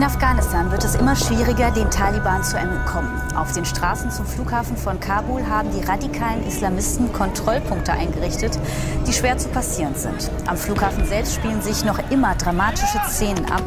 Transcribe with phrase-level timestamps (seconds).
[0.00, 3.10] In Afghanistan wird es immer schwieriger, den Taliban zu entkommen.
[3.36, 8.58] Auf den Straßen zum Flughafen von Kabul haben die radikalen Islamisten Kontrollpunkte eingerichtet,
[9.06, 10.30] die schwer zu passieren sind.
[10.46, 13.62] Am Flughafen selbst spielen sich noch immer dramatische Szenen ab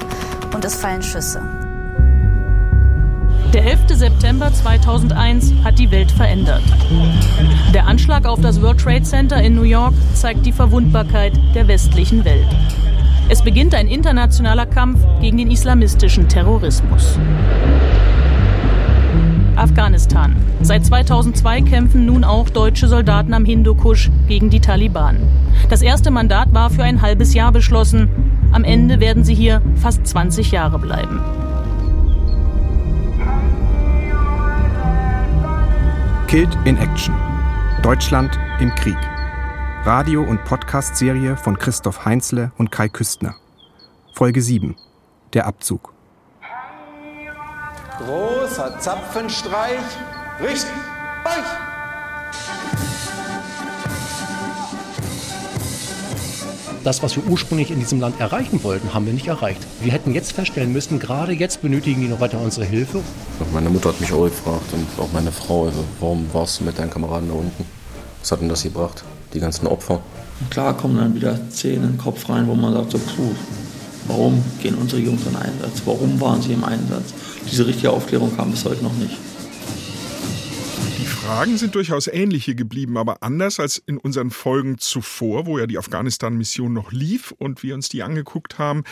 [0.56, 1.40] und es fallen Schüsse.
[3.54, 3.82] Der 11.
[3.90, 6.64] September 2001 hat die Welt verändert.
[7.76, 12.26] Der Anschlag auf das World Trade Center in New York zeigt die Verwundbarkeit der westlichen
[12.26, 12.48] Welt.
[13.34, 17.18] Es beginnt ein internationaler Kampf gegen den islamistischen Terrorismus.
[19.56, 20.36] Afghanistan.
[20.62, 25.18] Seit 2002 kämpfen nun auch deutsche Soldaten am Hindukusch gegen die Taliban.
[25.68, 28.08] Das erste Mandat war für ein halbes Jahr beschlossen.
[28.52, 31.20] Am Ende werden sie hier fast 20 Jahre bleiben.
[36.28, 37.16] Killed in Action.
[37.82, 39.13] Deutschland im Krieg.
[39.86, 43.36] Radio- und Podcast-Serie von Christoph Heinzle und Kai Küstner.
[44.14, 44.78] Folge 7.
[45.34, 45.94] Der Abzug.
[47.98, 49.82] Großer Zapfenstreich.
[50.40, 50.72] Richtig.
[51.26, 51.44] Euch.
[56.86, 59.68] Das, was wir ursprünglich in diesem Land erreichen wollten, haben wir nicht erreicht.
[59.82, 63.02] Wir hätten jetzt feststellen müssen, gerade jetzt benötigen die noch weiter unsere Hilfe.
[63.52, 66.80] Meine Mutter hat mich auch gefragt und auch meine Frau, also warum warst du mit
[66.80, 67.66] deinen Kameraden da unten?
[68.22, 69.04] Was hat denn das gebracht?
[69.34, 70.02] Die ganzen Opfer?
[70.40, 73.34] Und klar kommen dann wieder Szenen in den Kopf rein, wo man sagt, so, puh,
[74.08, 75.82] warum gehen unsere Jungs in Einsatz?
[75.86, 77.14] Warum waren sie im Einsatz?
[77.50, 79.18] Diese richtige Aufklärung kam bis heute noch nicht.
[81.24, 85.78] Fragen sind durchaus ähnliche geblieben, aber anders als in unseren Folgen zuvor, wo ja die
[85.78, 88.84] Afghanistan-Mission noch lief und wir uns die angeguckt haben,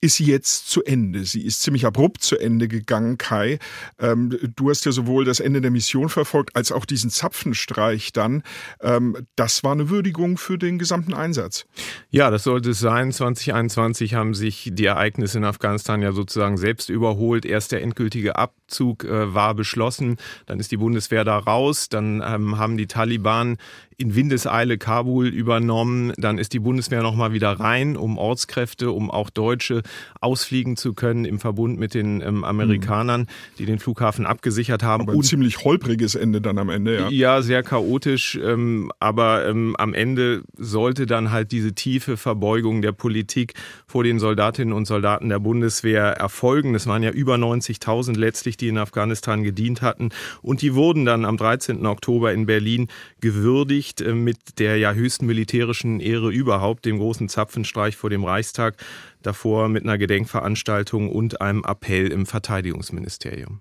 [0.00, 1.24] ist jetzt zu Ende.
[1.24, 3.58] Sie ist ziemlich abrupt zu Ende gegangen, Kai.
[3.98, 8.42] Ähm, du hast ja sowohl das Ende der Mission verfolgt, als auch diesen Zapfenstreich dann.
[8.80, 11.66] Ähm, das war eine Würdigung für den gesamten Einsatz.
[12.10, 13.12] Ja, das sollte es sein.
[13.12, 17.44] 2021 haben sich die Ereignisse in Afghanistan ja sozusagen selbst überholt.
[17.44, 22.58] Erst der endgültige Abzug äh, war beschlossen, dann ist die Bundeswehr da raus, dann ähm,
[22.58, 23.58] haben die Taliban
[24.00, 26.12] in Windeseile Kabul übernommen.
[26.16, 29.82] Dann ist die Bundeswehr nochmal wieder rein, um Ortskräfte, um auch Deutsche
[30.20, 33.26] ausfliegen zu können im Verbund mit den ähm, Amerikanern,
[33.58, 35.02] die den Flughafen abgesichert haben.
[35.02, 37.08] Aber ein Und, ziemlich holpriges Ende dann am Ende, ja.
[37.10, 38.38] Ja, sehr chaotisch.
[38.42, 43.52] Ähm, aber ähm, am Ende sollte dann halt diese tiefe Verbeugung der Politik
[43.86, 46.74] vor den Soldatinnen und Soldaten der Bundeswehr erfolgen.
[46.74, 50.08] Es waren ja über 90.000 letztlich, die in Afghanistan gedient hatten.
[50.40, 51.84] Und die wurden dann am 13.
[51.84, 52.88] Oktober in Berlin
[53.20, 58.24] gewürdigt nicht äh, mit der ja höchsten militärischen Ehre überhaupt, dem großen Zapfenstreich vor dem
[58.24, 58.76] Reichstag,
[59.22, 63.60] davor mit einer Gedenkveranstaltung und einem Appell im Verteidigungsministerium.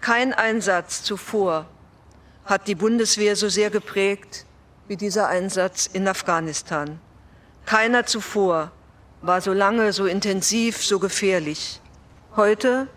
[0.00, 1.66] Kein Einsatz zuvor
[2.44, 4.44] hat die Bundeswehr so sehr geprägt
[4.88, 6.98] wie dieser Einsatz in Afghanistan.
[7.64, 8.70] Keiner zuvor
[9.22, 11.80] war so lange, so intensiv, so gefährlich.
[12.36, 12.88] Heute,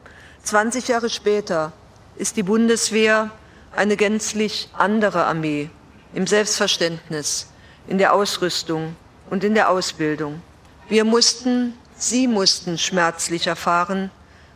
[0.43, 1.71] 20 Jahre später,
[2.17, 3.31] ist die Bundeswehr
[3.73, 5.69] eine gänzlich andere Armee
[6.13, 7.51] im Selbstverständnis,
[7.87, 8.95] in der Ausrüstung
[9.29, 10.41] und in der Ausbildung.
[10.89, 14.11] Wir mussten, Sie mussten schmerzlich erfahren,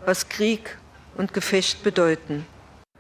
[0.06, 0.78] was Krieg
[1.16, 2.46] und Gefecht bedeuten.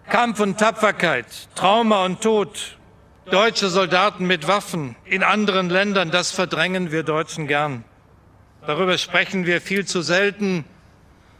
[0.09, 1.25] Kampf und Tapferkeit,
[1.55, 2.77] Trauma und Tod,
[3.29, 7.83] deutsche Soldaten mit Waffen in anderen Ländern, das verdrängen wir Deutschen gern.
[8.67, 10.65] Darüber sprechen wir viel zu selten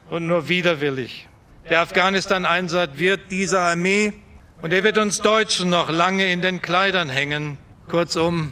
[0.10, 1.28] und nur widerwillig.
[1.70, 4.14] Der Afghanistan-Einsatz wird dieser Armee
[4.62, 7.58] und er wird uns Deutschen noch lange in den Kleidern hängen.
[7.90, 8.52] Kurzum,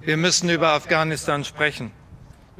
[0.00, 1.90] wir müssen über Afghanistan sprechen.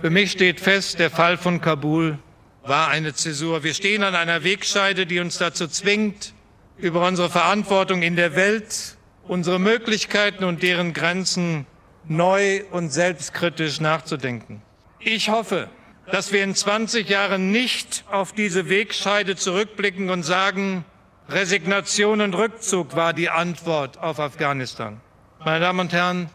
[0.01, 2.19] Für mich steht fest, der Fall von Kabul
[2.63, 3.63] war eine Zäsur.
[3.63, 6.35] Wir stehen an einer Wegscheide, die uns dazu zwingt,
[6.77, 11.67] über unsere Verantwortung in der Welt, unsere Möglichkeiten und deren Grenzen
[12.05, 14.61] neu und selbstkritisch nachzudenken.
[14.99, 15.71] Ich hoffe,
[16.11, 20.85] dass wir in 20 Jahren nicht auf diese Wegscheide zurückblicken und sagen,
[21.29, 25.01] Resignation und Rückzug war die Antwort auf Afghanistan.
[25.45, 26.29] Meine Damen und Herren,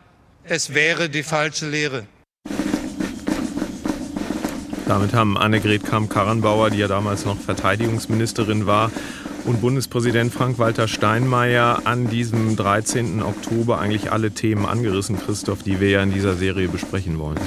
[0.43, 2.07] es wäre die falsche Lehre.
[4.87, 8.91] Damit haben Annegret Kramp-Karrenbauer, die ja damals noch Verteidigungsministerin war,
[9.45, 13.23] und Bundespräsident Frank-Walter Steinmeier an diesem 13.
[13.23, 17.39] Oktober eigentlich alle Themen angerissen, Christoph, die wir ja in dieser Serie besprechen wollen.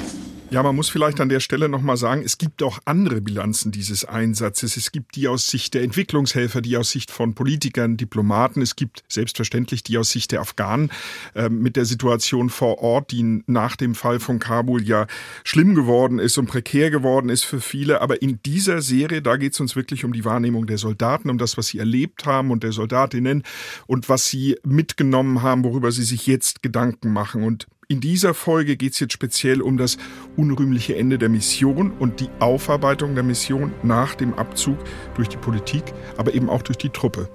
[0.54, 4.04] Ja, man muss vielleicht an der Stelle nochmal sagen, es gibt auch andere Bilanzen dieses
[4.04, 4.76] Einsatzes.
[4.76, 8.62] Es gibt die aus Sicht der Entwicklungshelfer, die aus Sicht von Politikern, Diplomaten.
[8.62, 10.92] Es gibt selbstverständlich die aus Sicht der Afghanen
[11.34, 15.08] äh, mit der Situation vor Ort, die nach dem Fall von Kabul ja
[15.42, 18.00] schlimm geworden ist und prekär geworden ist für viele.
[18.00, 21.38] Aber in dieser Serie, da geht es uns wirklich um die Wahrnehmung der Soldaten, um
[21.38, 23.42] das, was sie erlebt haben und der Soldatinnen
[23.88, 27.42] und was sie mitgenommen haben, worüber sie sich jetzt Gedanken machen.
[27.42, 29.98] Und In dieser Folge geht es jetzt speziell um das
[30.36, 34.78] unrühmliche Ende der Mission und die Aufarbeitung der Mission nach dem Abzug
[35.16, 35.82] durch die Politik,
[36.16, 37.28] aber eben auch durch die Truppe.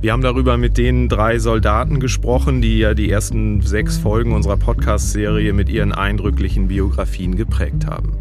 [0.00, 4.56] Wir haben darüber mit den drei Soldaten gesprochen, die ja die ersten sechs Folgen unserer
[4.56, 8.16] Podcast-Serie mit ihren eindrücklichen Biografien geprägt haben.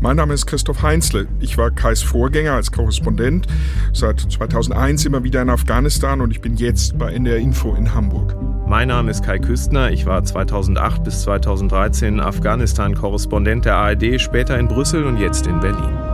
[0.00, 1.26] Mein Name ist Christoph Heinzle.
[1.40, 3.48] Ich war Kais Vorgänger als Korrespondent,
[3.92, 8.36] seit 2001 immer wieder in Afghanistan und ich bin jetzt bei NDR Info in Hamburg.
[8.72, 9.90] Mein Name ist Kai Küstner.
[9.90, 16.11] Ich war 2008 bis 2013 Afghanistan-Korrespondent der ARD, später in Brüssel und jetzt in Berlin.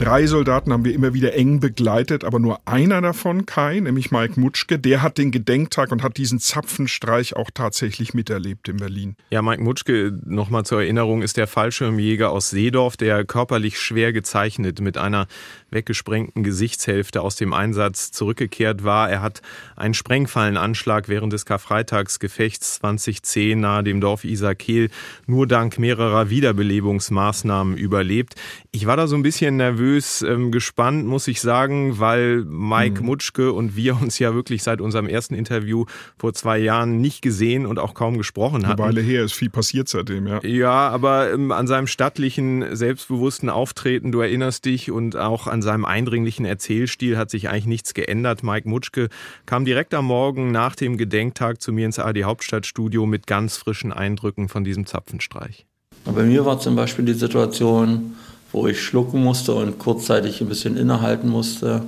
[0.00, 4.40] Drei Soldaten haben wir immer wieder eng begleitet, aber nur einer davon, Kai, nämlich Mike
[4.40, 9.16] Mutschke, der hat den Gedenktag und hat diesen Zapfenstreich auch tatsächlich miterlebt in Berlin.
[9.28, 14.80] Ja, Mike Mutschke, nochmal zur Erinnerung, ist der Fallschirmjäger aus Seedorf, der körperlich schwer gezeichnet
[14.80, 15.26] mit einer
[15.70, 19.10] weggesprengten Gesichtshälfte aus dem Einsatz zurückgekehrt war.
[19.10, 19.42] Er hat
[19.76, 24.88] einen Sprengfallenanschlag während des Karfreitagsgefechts 2010 nahe dem Dorf Isarkehl
[25.26, 28.36] nur dank mehrerer Wiederbelebungsmaßnahmen überlebt.
[28.72, 29.89] Ich war da so ein bisschen nervös
[30.22, 33.06] ähm, gespannt, muss ich sagen, weil Mike mhm.
[33.06, 35.86] Mutschke und wir uns ja wirklich seit unserem ersten Interview
[36.18, 38.80] vor zwei Jahren nicht gesehen und auch kaum gesprochen hatten.
[38.82, 40.40] Eine Weile her ist viel passiert seitdem, ja.
[40.44, 45.84] Ja, aber ähm, an seinem stattlichen, selbstbewussten Auftreten, du erinnerst dich, und auch an seinem
[45.84, 48.42] eindringlichen Erzählstil hat sich eigentlich nichts geändert.
[48.42, 49.08] Mike Mutschke
[49.46, 53.92] kam direkt am Morgen nach dem Gedenktag zu mir ins AD Hauptstadtstudio mit ganz frischen
[53.92, 55.66] Eindrücken von diesem Zapfenstreich.
[56.04, 58.16] Bei mir war zum Beispiel die Situation,
[58.52, 61.82] wo ich schlucken musste und kurzzeitig ein bisschen innehalten musste,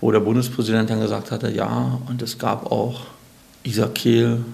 [0.00, 3.02] wo der Bundespräsident dann gesagt hatte, ja, und es gab auch
[3.62, 4.44] Isaac Kehl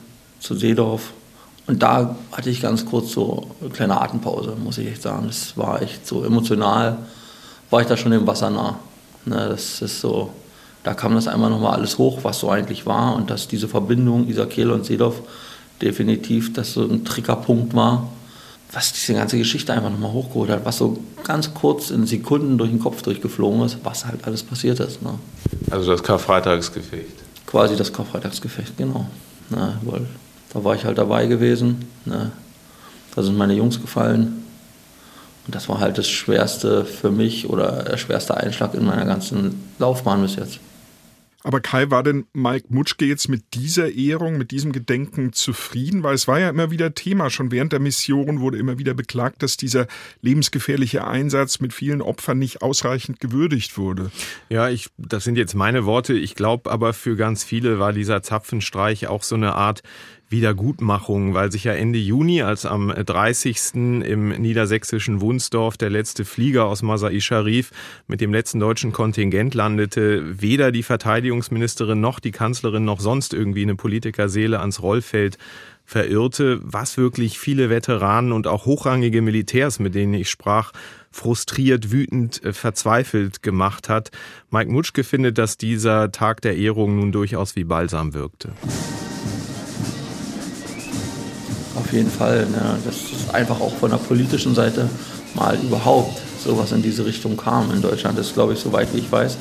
[0.41, 1.13] zu Seedorf.
[1.67, 5.27] Und da hatte ich ganz kurz so eine kleine Atempause, muss ich echt sagen.
[5.27, 6.99] Das war echt so emotional,
[7.71, 8.79] war ich da schon dem Wasser nah.
[9.27, 10.31] Ne, das ist so,
[10.83, 14.27] da kam das einmal nochmal alles hoch, was so eigentlich war und dass diese Verbindung
[14.29, 15.21] Isaac Kehl und Seedorf
[15.83, 18.09] definitiv das so ein Triggerpunkt war
[18.73, 22.71] was diese ganze Geschichte einfach nochmal hochgeholt hat, was so ganz kurz in Sekunden durch
[22.71, 25.03] den Kopf durchgeflogen ist, was halt alles passiert ist.
[25.03, 25.19] Ne?
[25.71, 27.15] Also das Karfreitagsgefecht.
[27.47, 29.07] Quasi das Karfreitagsgefecht, genau.
[29.49, 29.79] Ne?
[29.83, 30.07] Weil
[30.53, 31.87] da war ich halt dabei gewesen.
[32.05, 32.31] Ne?
[33.15, 34.45] Da sind meine Jungs gefallen.
[35.47, 39.73] Und das war halt das Schwerste für mich oder der schwerste Einschlag in meiner ganzen
[39.79, 40.61] Laufbahn bis jetzt.
[41.49, 46.03] Aber Kai, war denn Mike Mutschke jetzt mit dieser Ehrung, mit diesem Gedenken zufrieden?
[46.03, 47.31] Weil es war ja immer wieder Thema.
[47.31, 49.87] Schon während der Mission wurde immer wieder beklagt, dass dieser
[50.21, 54.11] lebensgefährliche Einsatz mit vielen Opfern nicht ausreichend gewürdigt wurde.
[54.51, 56.13] Ja, ich, das sind jetzt meine Worte.
[56.13, 59.83] Ich glaube aber für ganz viele war dieser Zapfenstreich auch so eine Art
[60.31, 63.75] Wiedergutmachung, weil sich ja Ende Juni, als am 30.
[63.75, 67.71] im niedersächsischen Wunsdorf der letzte Flieger aus Masai Sharif
[68.07, 73.63] mit dem letzten deutschen Kontingent landete, weder die Verteidigungsministerin noch die Kanzlerin noch sonst irgendwie
[73.63, 75.39] eine Politikerseele ans Rollfeld
[75.89, 80.73] verirrte, was wirklich viele Veteranen und auch hochrangige Militärs, mit denen ich sprach,
[81.11, 84.11] frustriert, wütend, äh, verzweifelt gemacht hat.
[84.51, 88.53] Mike Mutschke findet, dass dieser Tag der Ehrung nun durchaus wie Balsam wirkte.
[91.79, 92.47] Auf jeden Fall.
[92.47, 92.79] Ne?
[92.85, 94.89] Das ist einfach auch von der politischen Seite
[95.35, 98.19] mal überhaupt sowas in diese Richtung kam in Deutschland.
[98.19, 99.37] Das ist, glaube ich, soweit wie ich weiß,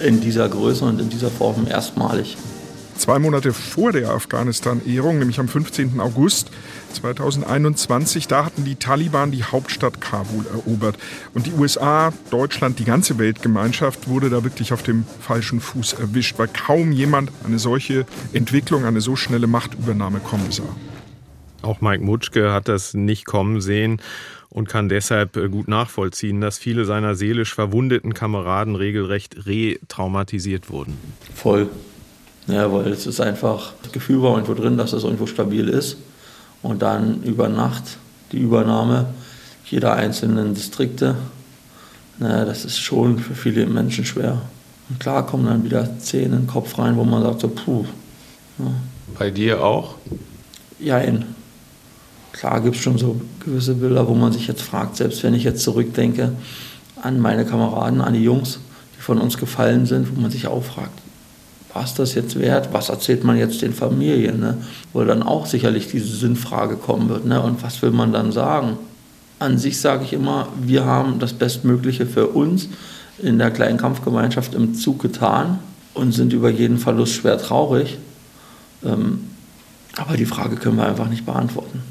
[0.00, 2.36] in dieser Größe und in dieser Form erstmalig.
[2.96, 5.98] Zwei Monate vor der Afghanistan-Ehrung, nämlich am 15.
[5.98, 6.50] August
[6.92, 10.96] 2021, da hatten die Taliban die Hauptstadt Kabul erobert.
[11.34, 16.38] Und die USA, Deutschland, die ganze Weltgemeinschaft wurde da wirklich auf dem falschen Fuß erwischt,
[16.38, 20.62] weil kaum jemand eine solche Entwicklung, eine so schnelle Machtübernahme kommen sah.
[21.62, 24.00] Auch Mike Mutschke hat das nicht kommen sehen
[24.50, 30.98] und kann deshalb äh, gut nachvollziehen, dass viele seiner seelisch verwundeten Kameraden regelrecht retraumatisiert wurden.
[31.34, 31.70] Voll.
[32.48, 35.96] Ja, weil es ist einfach, das Gefühl war irgendwo drin, dass es irgendwo stabil ist.
[36.60, 37.98] Und dann über Nacht
[38.30, 39.06] die Übernahme
[39.64, 41.16] jeder einzelnen Distrikte,
[42.18, 44.42] na, das ist schon für viele Menschen schwer.
[44.88, 47.86] Und klar kommen dann wieder Zähne in den Kopf rein, wo man sagt so, puh.
[48.58, 48.66] Ja.
[49.18, 49.94] Bei dir auch?
[50.78, 51.24] Jein.
[52.32, 55.44] Klar gibt es schon so gewisse Bilder, wo man sich jetzt fragt, selbst wenn ich
[55.44, 56.32] jetzt zurückdenke
[57.00, 58.60] an meine Kameraden, an die Jungs,
[58.96, 60.98] die von uns gefallen sind, wo man sich auch fragt,
[61.74, 62.70] war es das jetzt wert?
[62.72, 64.40] Was erzählt man jetzt den Familien?
[64.40, 64.58] Ne?
[64.92, 67.24] Wo dann auch sicherlich diese Sinnfrage kommen wird.
[67.24, 67.40] Ne?
[67.40, 68.76] Und was will man dann sagen?
[69.38, 72.68] An sich sage ich immer, wir haben das Bestmögliche für uns
[73.18, 75.58] in der kleinen Kampfgemeinschaft im Zug getan
[75.94, 77.98] und sind über jeden Verlust schwer traurig.
[78.84, 79.30] Ähm,
[79.96, 81.82] aber die Frage können wir einfach nicht beantworten.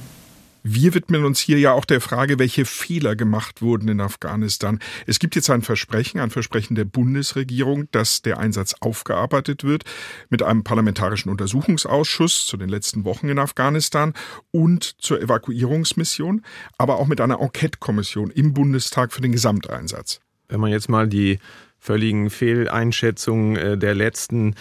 [0.64, 4.80] Wir widmen uns hier ja auch der Frage, welche Fehler gemacht wurden in Afghanistan.
[5.08, 9.86] Es gibt jetzt ein Versprechen, ein Versprechen der Bundesregierung, dass der Einsatz aufgearbeitet wird
[10.30, 14.14] mit einem parlamentarischen Untersuchungsausschuss zu den letzten Wochen in Afghanistan
[14.52, 16.44] und zur Evakuierungsmission,
[16.78, 20.20] aber auch mit einer Enquete-Kommission im Bundestag für den Gesamteinsatz.
[20.48, 21.40] Wenn man jetzt mal die
[21.80, 24.56] völligen Fehleinschätzungen äh, der letzten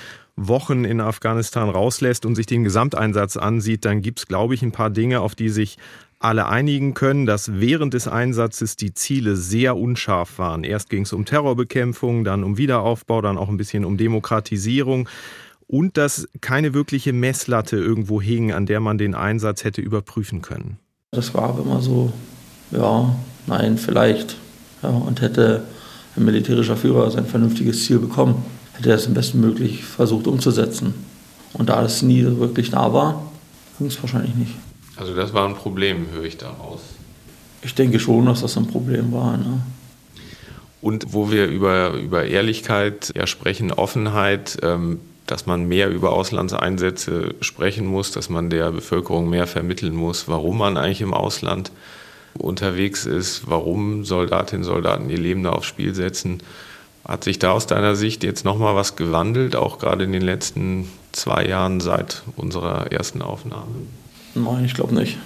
[0.49, 4.73] Wochen in Afghanistan rauslässt und sich den Gesamteinsatz ansieht, dann gibt es, glaube ich, ein
[4.73, 5.77] paar Dinge, auf die sich
[6.19, 10.65] alle einigen können, dass während des Einsatzes die Ziele sehr unscharf waren.
[10.65, 15.09] Erst ging es um Terrorbekämpfung, dann um Wiederaufbau, dann auch ein bisschen um Demokratisierung
[15.67, 20.79] und dass keine wirkliche Messlatte irgendwo hing, an der man den Einsatz hätte überprüfen können.
[21.13, 22.13] Das war immer so,
[22.71, 23.15] ja,
[23.47, 24.37] nein, vielleicht.
[24.83, 25.65] Ja, und hätte
[26.17, 28.43] ein militärischer Führer sein vernünftiges Ziel bekommen
[28.75, 30.95] hätte er es am besten möglich versucht umzusetzen.
[31.53, 33.31] Und da es nie wirklich da war,
[33.79, 34.55] ging es wahrscheinlich nicht.
[34.97, 36.81] Also das war ein Problem, höre ich daraus.
[37.63, 39.37] Ich denke schon, dass das ein Problem war.
[39.37, 39.63] Ne?
[40.81, 47.35] Und wo wir über, über Ehrlichkeit ja sprechen, Offenheit, ähm, dass man mehr über Auslandseinsätze
[47.41, 51.71] sprechen muss, dass man der Bevölkerung mehr vermitteln muss, warum man eigentlich im Ausland
[52.35, 56.43] unterwegs ist, warum Soldatinnen und Soldaten ihr Leben da aufs Spiel setzen.
[57.11, 60.89] Hat sich da aus deiner Sicht jetzt nochmal was gewandelt, auch gerade in den letzten
[61.11, 63.67] zwei Jahren seit unserer ersten Aufnahme?
[64.37, 65.19] Nein, ich glaube nicht.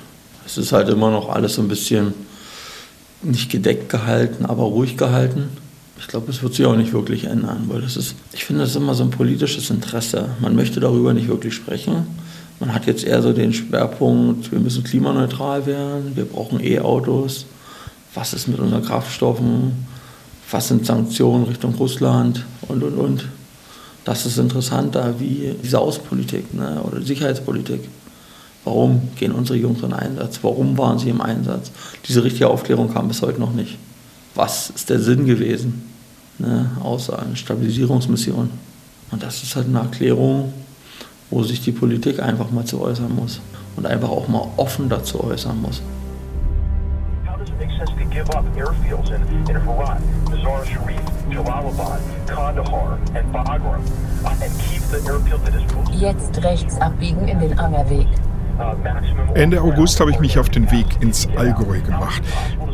[0.46, 2.14] Es ist halt immer noch alles so ein bisschen
[3.22, 5.50] nicht gedeckt gehalten, aber ruhig gehalten.
[5.98, 8.70] Ich glaube, es wird sich auch nicht wirklich ändern, weil das ist, ich finde, das
[8.70, 10.30] ist immer so ein politisches Interesse.
[10.40, 12.06] Man möchte darüber nicht wirklich sprechen.
[12.60, 17.44] Man hat jetzt eher so den Schwerpunkt, wir müssen klimaneutral werden, wir brauchen E-Autos.
[18.14, 19.92] Was ist mit unseren Kraftstoffen?
[20.50, 23.28] Was sind Sanktionen Richtung Russland und, und, und.
[24.04, 27.88] Das ist interessanter wie diese Außenpolitik ne, oder Sicherheitspolitik.
[28.64, 30.40] Warum gehen unsere Jungs in Einsatz?
[30.42, 31.70] Warum waren sie im Einsatz?
[32.06, 33.78] Diese richtige Aufklärung kam bis heute noch nicht.
[34.34, 35.84] Was ist der Sinn gewesen,
[36.38, 38.50] ne, außer eine Stabilisierungsmission?
[39.10, 40.52] Und das ist halt eine Erklärung,
[41.30, 43.40] wo sich die Politik einfach mal zu äußern muss
[43.76, 45.80] und einfach auch mal offen dazu äußern muss.
[47.76, 53.82] Sense to give up airfields in, in Herat, Mazar Sharif, Jalalabad, Kandahar, and Bagram,
[54.42, 58.08] and keep the airfield that is Jetzt rechts abbiegen in den Angerweg.
[59.34, 62.22] Ende August habe ich mich auf den Weg ins Allgäu gemacht.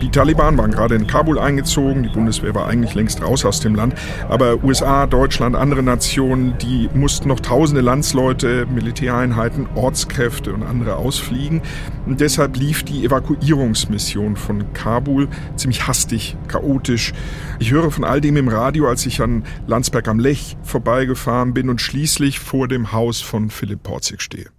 [0.03, 3.75] Die Taliban waren gerade in Kabul eingezogen, die Bundeswehr war eigentlich längst raus aus dem
[3.75, 3.95] Land,
[4.29, 11.63] aber USA, Deutschland, andere Nationen, die mussten noch tausende Landsleute, Militäreinheiten, Ortskräfte und andere ausfliegen.
[12.07, 17.13] Und deshalb lief die Evakuierungsmission von Kabul ziemlich hastig, chaotisch.
[17.59, 21.69] Ich höre von all dem im Radio, als ich an Landsberg am Lech vorbeigefahren bin
[21.69, 24.51] und schließlich vor dem Haus von Philipp Porzig stehe.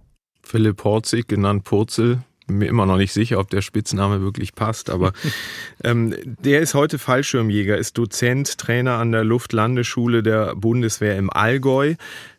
[0.52, 2.18] Philipp Porzig, genannt Purzel.
[2.46, 5.14] Bin mir immer noch nicht sicher, ob der Spitzname wirklich passt, aber
[5.82, 11.94] ähm, der ist heute Fallschirmjäger, ist Dozent, Trainer an der Luftlandeschule der Bundeswehr im Allgäu.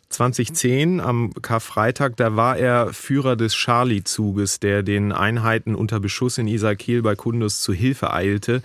[0.10, 6.48] 2010 am Karfreitag, da war er Führer des Charlie-Zuges, der den Einheiten unter Beschuss in
[6.48, 8.62] Isarkiel bei Kundus zu Hilfe eilte,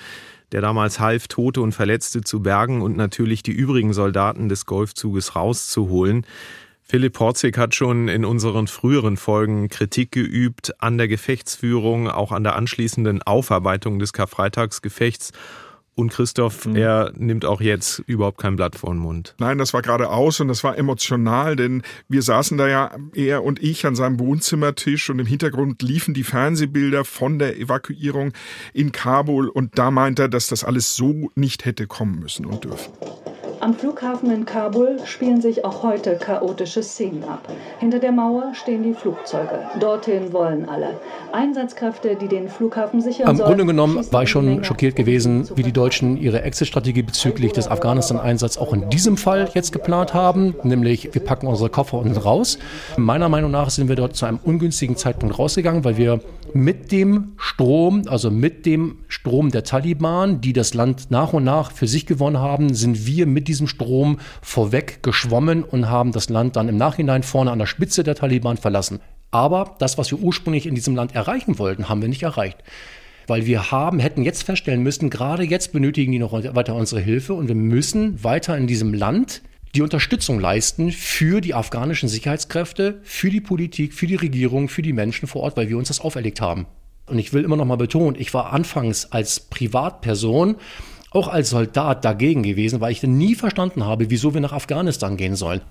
[0.52, 5.36] der damals half, Tote und Verletzte zu bergen und natürlich die übrigen Soldaten des Golfzuges
[5.36, 6.26] rauszuholen.
[6.90, 12.44] Philipp Horzig hat schon in unseren früheren Folgen Kritik geübt an der Gefechtsführung, auch an
[12.44, 15.32] der anschließenden Aufarbeitung des Karfreitagsgefechts.
[15.94, 16.76] Und Christoph, mhm.
[16.76, 19.34] er nimmt auch jetzt überhaupt kein Blatt vor den Mund.
[19.38, 23.44] Nein, das war gerade aus und das war emotional, denn wir saßen da ja, er
[23.44, 28.32] und ich, an seinem Wohnzimmertisch und im Hintergrund liefen die Fernsehbilder von der Evakuierung
[28.72, 32.64] in Kabul und da meint er, dass das alles so nicht hätte kommen müssen und
[32.64, 32.92] dürfen.
[33.60, 37.48] Am Flughafen in Kabul spielen sich auch heute chaotische Szenen ab.
[37.80, 39.60] Hinter der Mauer stehen die Flugzeuge.
[39.80, 41.00] Dorthin wollen alle.
[41.32, 43.48] Einsatzkräfte, die den Flughafen sichern Am sollen.
[43.48, 48.58] Grunde genommen war ich schon schockiert gewesen, wie die Deutschen ihre Exit-Strategie bezüglich des Afghanistan-Einsatzes
[48.58, 50.54] auch in diesem Fall jetzt geplant haben.
[50.62, 52.58] Nämlich, wir packen unsere Koffer unten raus.
[52.96, 56.20] Meiner Meinung nach sind wir dort zu einem ungünstigen Zeitpunkt rausgegangen, weil wir
[56.54, 61.72] mit dem Strom, also mit dem Strom der Taliban, die das Land nach und nach
[61.72, 66.56] für sich gewonnen haben, sind wir mit diesem Strom vorweg geschwommen und haben das Land
[66.56, 69.00] dann im Nachhinein vorne an der Spitze der Taliban verlassen.
[69.30, 72.58] Aber das, was wir ursprünglich in diesem Land erreichen wollten, haben wir nicht erreicht.
[73.26, 77.34] Weil wir haben, hätten jetzt feststellen müssen, gerade jetzt benötigen die noch weiter unsere Hilfe
[77.34, 79.42] und wir müssen weiter in diesem Land
[79.74, 84.92] die Unterstützung leisten für die afghanischen Sicherheitskräfte, für die Politik, für die Regierung, für die
[84.92, 86.66] Menschen vor Ort, weil wir uns das auferlegt haben.
[87.06, 90.56] Und ich will immer noch mal betonen, ich war anfangs als Privatperson,
[91.10, 95.36] auch als Soldat dagegen gewesen, weil ich nie verstanden habe, wieso wir nach Afghanistan gehen
[95.36, 95.62] sollen.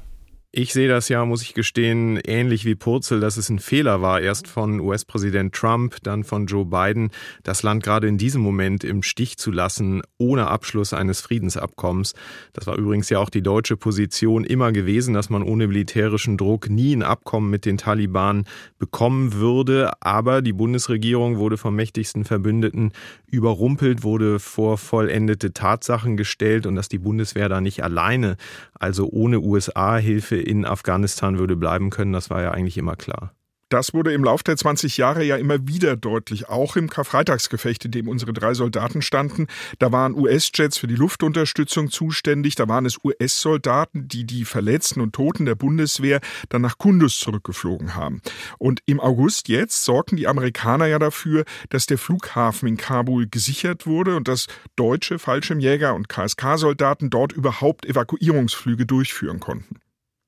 [0.53, 4.21] Ich sehe das ja, muss ich gestehen, ähnlich wie Purzel, dass es ein Fehler war,
[4.21, 7.11] erst von US-Präsident Trump, dann von Joe Biden,
[7.43, 12.13] das Land gerade in diesem Moment im Stich zu lassen, ohne Abschluss eines Friedensabkommens.
[12.53, 16.69] Das war übrigens ja auch die deutsche Position immer gewesen, dass man ohne militärischen Druck
[16.69, 18.45] nie ein Abkommen mit den Taliban
[18.79, 19.91] bekommen würde.
[19.99, 22.93] Aber die Bundesregierung wurde vom mächtigsten Verbündeten
[23.29, 28.37] überrumpelt, wurde vor vollendete Tatsachen gestellt und dass die Bundeswehr da nicht alleine,
[28.79, 33.33] also ohne USA-Hilfe in Afghanistan würde bleiben können, das war ja eigentlich immer klar.
[33.69, 37.91] Das wurde im Laufe der 20 Jahre ja immer wieder deutlich, auch im Karfreitagsgefecht, in
[37.91, 39.47] dem unsere drei Soldaten standen.
[39.77, 45.13] Da waren US-Jets für die Luftunterstützung zuständig, da waren es US-Soldaten, die die Verletzten und
[45.13, 48.21] Toten der Bundeswehr dann nach Kundus zurückgeflogen haben.
[48.57, 53.85] Und im August jetzt sorgten die Amerikaner ja dafür, dass der Flughafen in Kabul gesichert
[53.85, 59.81] wurde und dass deutsche Fallschirmjäger und KSK-Soldaten dort überhaupt Evakuierungsflüge durchführen konnten.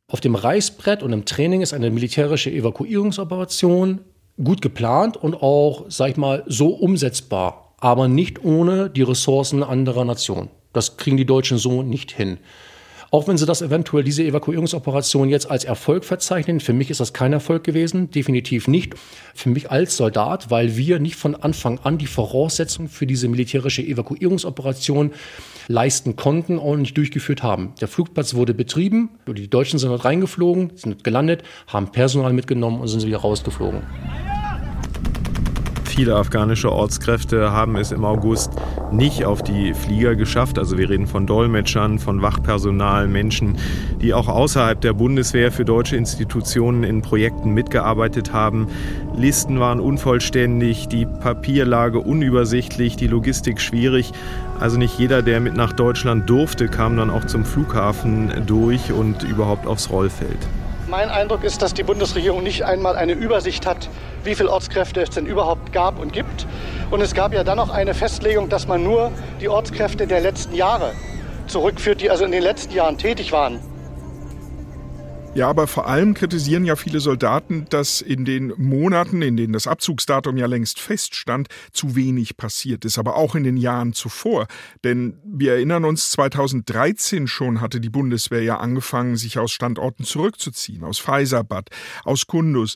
[0.10, 4.00] Auf dem Reißbrett und im Training ist eine militärische Evakuierungsoperation
[4.44, 10.06] gut geplant und auch, sag ich mal, so umsetzbar, aber nicht ohne die Ressourcen anderer
[10.06, 10.50] Nationen.
[10.74, 12.40] Das kriegen die Deutschen so nicht hin.
[13.12, 17.12] Auch wenn sie das eventuell, diese Evakuierungsoperation jetzt als Erfolg verzeichnen, für mich ist das
[17.12, 18.94] kein Erfolg gewesen, definitiv nicht.
[19.34, 23.82] Für mich als Soldat, weil wir nicht von Anfang an die Voraussetzungen für diese militärische
[23.82, 25.12] Evakuierungsoperation
[25.68, 27.74] leisten konnten und nicht durchgeführt haben.
[27.82, 32.88] Der Flugplatz wurde betrieben, die Deutschen sind dort reingeflogen, sind gelandet, haben Personal mitgenommen und
[32.90, 33.82] sind wieder rausgeflogen.
[36.00, 38.54] Viele afghanische Ortskräfte haben es im August
[38.90, 40.58] nicht auf die Flieger geschafft.
[40.58, 43.58] Also wir reden von Dolmetschern, von Wachpersonal, Menschen,
[44.02, 48.70] die auch außerhalb der Bundeswehr für deutsche Institutionen in Projekten mitgearbeitet haben.
[49.14, 54.14] Listen waren unvollständig, die Papierlage unübersichtlich, die Logistik schwierig.
[54.58, 59.24] Also nicht jeder, der mit nach Deutschland durfte, kam dann auch zum Flughafen durch und
[59.24, 60.48] überhaupt aufs Rollfeld.
[60.90, 63.90] Mein Eindruck ist, dass die Bundesregierung nicht einmal eine Übersicht hat,
[64.24, 66.46] wie viele Ortskräfte es denn überhaupt gab und gibt.
[66.92, 69.12] Und es gab ja dann noch eine Festlegung, dass man nur
[69.42, 70.94] die Ortskräfte der letzten Jahre
[71.48, 73.60] zurückführt, die also in den letzten Jahren tätig waren.
[75.36, 79.68] Ja, aber vor allem kritisieren ja viele Soldaten, dass in den Monaten, in denen das
[79.68, 84.48] Abzugsdatum ja längst feststand, zu wenig passiert ist, aber auch in den Jahren zuvor.
[84.84, 90.84] Denn wir erinnern uns, 2013 schon hatte die Bundeswehr ja angefangen, sich aus Standorten zurückzuziehen,
[90.84, 91.70] aus Faisalbad,
[92.04, 92.76] aus Kundus.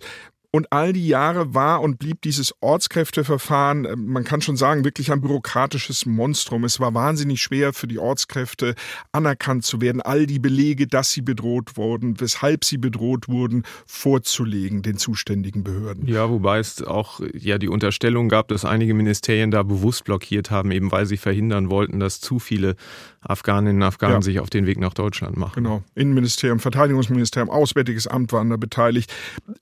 [0.55, 5.11] Und all die Jahre war und blieb dieses Ortskräfteverfahren, äh, man kann schon sagen, wirklich
[5.11, 6.63] ein bürokratisches Monstrum.
[6.63, 8.75] Es war wahnsinnig schwer für die Ortskräfte
[9.11, 14.83] anerkannt zu werden, all die Belege, dass sie bedroht wurden, weshalb sie bedroht wurden, vorzulegen
[14.83, 16.07] den zuständigen Behörden.
[16.07, 20.69] Ja, wobei es auch ja die Unterstellung gab, dass einige Ministerien da bewusst blockiert haben,
[20.69, 22.75] eben weil sie verhindern wollten, dass zu viele
[23.21, 24.21] Afghaninnen und Afghanen ja.
[24.21, 25.63] sich auf den Weg nach Deutschland machen.
[25.63, 25.81] Genau.
[25.95, 29.11] Innenministerium, Verteidigungsministerium, Auswärtiges Amt waren da beteiligt.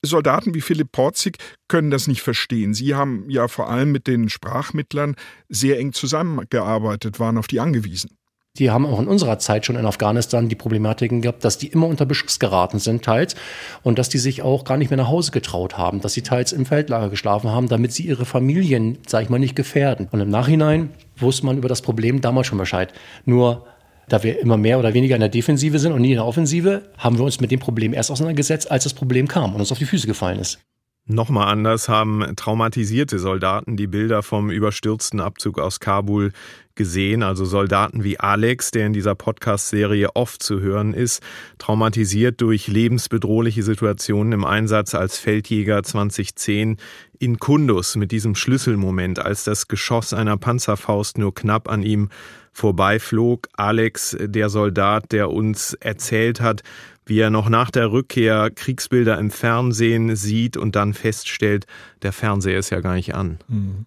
[0.02, 2.74] Soldaten wie Philipp Philipp Porzig können das nicht verstehen.
[2.74, 5.14] Sie haben ja vor allem mit den Sprachmittlern
[5.48, 8.10] sehr eng zusammengearbeitet, waren auf die angewiesen.
[8.58, 11.86] Die haben auch in unserer Zeit schon in Afghanistan die Problematiken gehabt, dass die immer
[11.86, 13.36] unter Beschuss geraten sind, teils,
[13.82, 16.52] und dass die sich auch gar nicht mehr nach Hause getraut haben, dass sie teils
[16.52, 20.08] im Feldlager geschlafen haben, damit sie ihre Familien, sag ich mal, nicht gefährden.
[20.10, 22.92] Und im Nachhinein wusste man über das Problem damals schon Bescheid.
[23.24, 23.66] Nur
[24.08, 26.82] da wir immer mehr oder weniger in der Defensive sind und nie in der Offensive,
[26.98, 29.78] haben wir uns mit dem Problem erst auseinandergesetzt, als das Problem kam und uns auf
[29.78, 30.58] die Füße gefallen ist.
[31.04, 36.30] Nochmal anders haben traumatisierte Soldaten die Bilder vom überstürzten Abzug aus Kabul
[36.76, 41.20] gesehen, also Soldaten wie Alex, der in dieser Podcast-Serie oft zu hören ist,
[41.58, 46.76] traumatisiert durch lebensbedrohliche Situationen im Einsatz als Feldjäger 2010
[47.18, 52.10] in Kundus mit diesem Schlüsselmoment, als das Geschoss einer Panzerfaust nur knapp an ihm
[52.52, 53.48] vorbeiflog.
[53.56, 56.62] Alex, der Soldat, der uns erzählt hat,
[57.06, 61.66] wie er noch nach der Rückkehr Kriegsbilder im Fernsehen sieht und dann feststellt,
[62.02, 63.38] der Fernseher ist ja gar nicht an.
[63.48, 63.86] Mhm.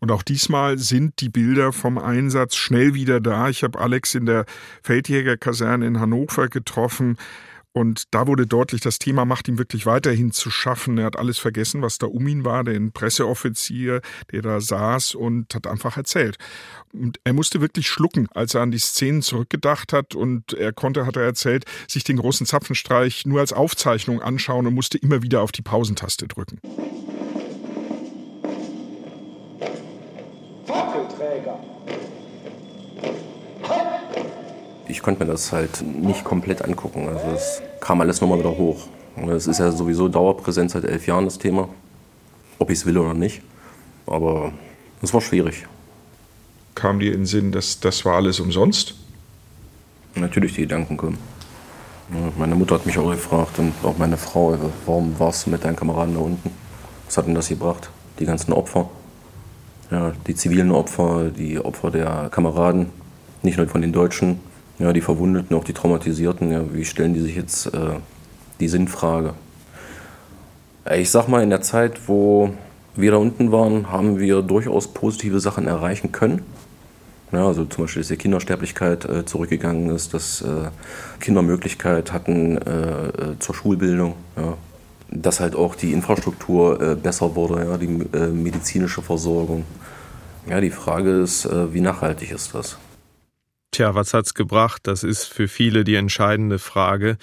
[0.00, 3.48] Und auch diesmal sind die Bilder vom Einsatz schnell wieder da.
[3.48, 4.44] Ich habe Alex in der
[4.82, 7.16] Feldjägerkaserne in Hannover getroffen.
[7.74, 10.98] Und da wurde deutlich, das Thema macht ihm wirklich weiterhin zu schaffen.
[10.98, 15.54] Er hat alles vergessen, was da um ihn war, den Presseoffizier, der da saß und
[15.54, 16.36] hat einfach erzählt.
[16.92, 20.14] Und er musste wirklich schlucken, als er an die Szenen zurückgedacht hat.
[20.14, 24.74] Und er konnte, hat er erzählt, sich den großen Zapfenstreich nur als Aufzeichnung anschauen und
[24.74, 26.60] musste immer wieder auf die Pausentaste drücken.
[34.92, 37.08] Ich konnte mir das halt nicht komplett angucken.
[37.08, 38.86] Also es kam alles nochmal wieder hoch.
[39.30, 41.68] Es ist ja sowieso Dauerpräsent seit elf Jahren das Thema.
[42.58, 43.42] Ob ich es will oder nicht.
[44.06, 44.52] Aber
[45.02, 45.66] es war schwierig
[46.74, 48.94] kam dir in den Sinn, dass das war alles umsonst?
[50.14, 51.18] Natürlich, die Gedanken kommen.
[52.36, 55.76] Meine Mutter hat mich auch gefragt und auch meine Frau, warum warst du mit deinen
[55.76, 56.50] Kameraden da unten?
[57.06, 57.88] Was hat denn das gebracht?
[58.18, 58.90] Die ganzen Opfer.
[59.90, 62.86] Ja, die zivilen Opfer, die Opfer der Kameraden,
[63.42, 64.40] nicht nur von den Deutschen,
[64.82, 66.50] ja, die Verwundeten, auch die Traumatisierten.
[66.50, 67.94] Ja, wie stellen die sich jetzt äh,
[68.58, 69.34] die Sinnfrage?
[70.92, 72.50] Ich sag mal, in der Zeit, wo
[72.96, 76.42] wir da unten waren, haben wir durchaus positive Sachen erreichen können.
[77.30, 80.70] Ja, also zum Beispiel, dass die Kindersterblichkeit äh, zurückgegangen ist, dass äh,
[81.20, 84.54] Kinder Möglichkeit hatten äh, äh zur Schulbildung, ja.
[85.10, 89.64] dass halt auch die Infrastruktur äh, besser wurde, ja, die äh, medizinische Versorgung.
[90.46, 92.76] Ja, die Frage ist, wie nachhaltig ist das?
[93.74, 94.82] Tja, was hat's gebracht?
[94.84, 97.16] Das ist für viele die entscheidende Frage.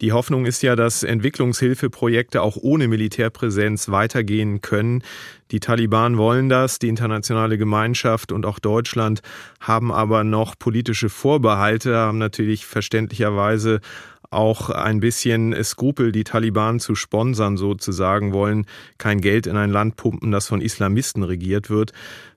[0.00, 5.02] Die Hoffnung ist ja, dass Entwicklungshilfeprojekte auch ohne Militärpräsenz weitergehen können.
[5.50, 9.20] Die Taliban wollen das, die internationale Gemeinschaft und auch Deutschland
[9.60, 13.82] haben aber noch politische Vorbehalte, haben natürlich verständlicherweise
[14.30, 18.66] auch ein bisschen Skrupel, die Taliban zu sponsern sozusagen, wollen
[18.96, 21.92] kein Geld in ein Land pumpen, das von Islamisten regiert wird.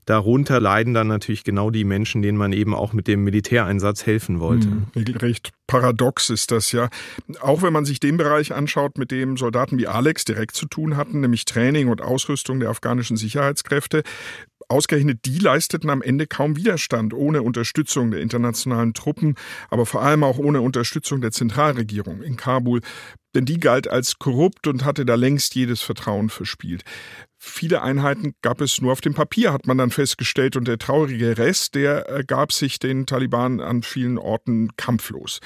[0.06, 4.40] Darunter leiden dann natürlich genau die Menschen, denen man eben auch mit dem Militäreinsatz helfen
[4.42, 4.68] wollte.
[4.68, 6.90] Hm, regelrecht paradox ist das ja.
[7.40, 10.98] Auch wenn man sich den Bereich anschaut, mit dem Soldaten wie Alex direkt zu tun
[10.98, 14.04] hatten, nämlich Training und Ausrüstung der afghanischen Sicherheitskräfte,
[14.70, 19.36] Ausgerechnet die leisteten am Ende kaum Widerstand ohne Unterstützung der internationalen Truppen,
[19.70, 22.82] aber vor allem auch ohne Unterstützung der Zentralregierung in Kabul,
[23.36, 26.84] denn die galt als korrupt und hatte da längst jedes Vertrauen verspielt.
[27.38, 31.38] Viele Einheiten gab es nur auf dem Papier, hat man dann festgestellt, und der traurige
[31.38, 35.40] Rest, der ergab sich den Taliban an vielen Orten kampflos.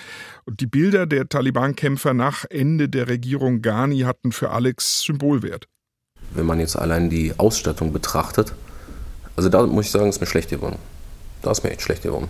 [0.45, 5.67] Und die Bilder der Taliban-Kämpfer nach Ende der Regierung Ghani hatten für Alex Symbolwert.
[6.35, 8.53] Wenn man jetzt allein die Ausstattung betrachtet,
[9.37, 10.77] also da muss ich sagen, ist mir schlecht geworden.
[11.43, 12.27] Da ist mir echt schlecht geworden.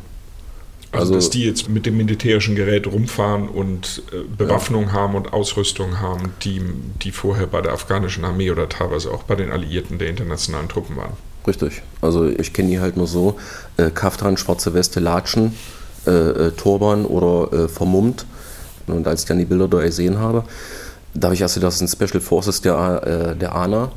[0.92, 4.92] Also, also, dass die jetzt mit dem militärischen Gerät rumfahren und äh, Bewaffnung ja.
[4.94, 6.62] haben und Ausrüstung haben, die,
[7.02, 10.96] die vorher bei der afghanischen Armee oder teilweise auch bei den Alliierten der internationalen Truppen
[10.98, 11.14] waren.
[11.46, 11.82] Richtig.
[12.02, 13.38] Also ich kenne die halt nur so,
[13.78, 15.54] äh, Kaftan, schwarze Weste, Latschen,
[16.06, 18.26] äh, äh, Turban oder äh, vermummt.
[18.88, 20.44] Und als ich dann die Bilder da gesehen habe,
[21.14, 23.92] da habe ich erst gedacht, das sind Special Forces der, äh, der ANA.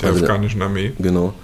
[0.00, 0.92] Der also afghanischen Armee.
[0.98, 1.34] Genau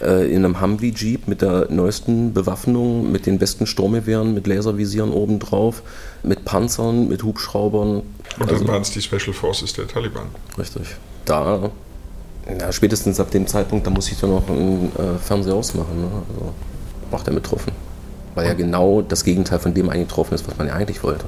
[0.00, 5.82] äh, in einem Humvee-Jeep mit der neuesten Bewaffnung, mit den besten Sturmgewehren, mit Laservisieren obendrauf,
[6.22, 7.98] mit Panzern, mit Hubschraubern.
[7.98, 8.04] Und
[8.38, 10.26] dann also, waren es die Special Forces der Taliban.
[10.58, 10.96] Richtig.
[11.24, 11.70] Da,
[12.60, 16.00] ja, spätestens ab dem Zeitpunkt, da muss ich dann noch einen äh, Fernseher ausmachen.
[16.00, 16.08] Ne?
[16.34, 16.52] Also,
[17.10, 17.72] macht er betroffen.
[18.34, 21.24] Weil ja genau das Gegenteil von dem eingetroffen ist, was man ja eigentlich wollte.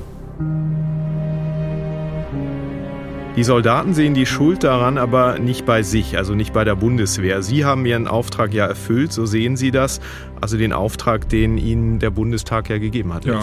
[3.37, 7.43] Die Soldaten sehen die Schuld daran aber nicht bei sich, also nicht bei der Bundeswehr.
[7.43, 10.01] Sie haben ihren Auftrag ja erfüllt, so sehen Sie das.
[10.41, 13.27] Also den Auftrag, den Ihnen der Bundestag ja gegeben hat.
[13.27, 13.41] Ja,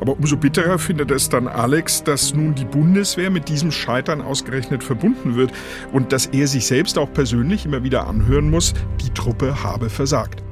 [0.00, 4.82] aber umso bitterer findet es dann Alex, dass nun die Bundeswehr mit diesem Scheitern ausgerechnet
[4.82, 5.52] verbunden wird
[5.92, 10.42] und dass er sich selbst auch persönlich immer wieder anhören muss, die Truppe habe versagt.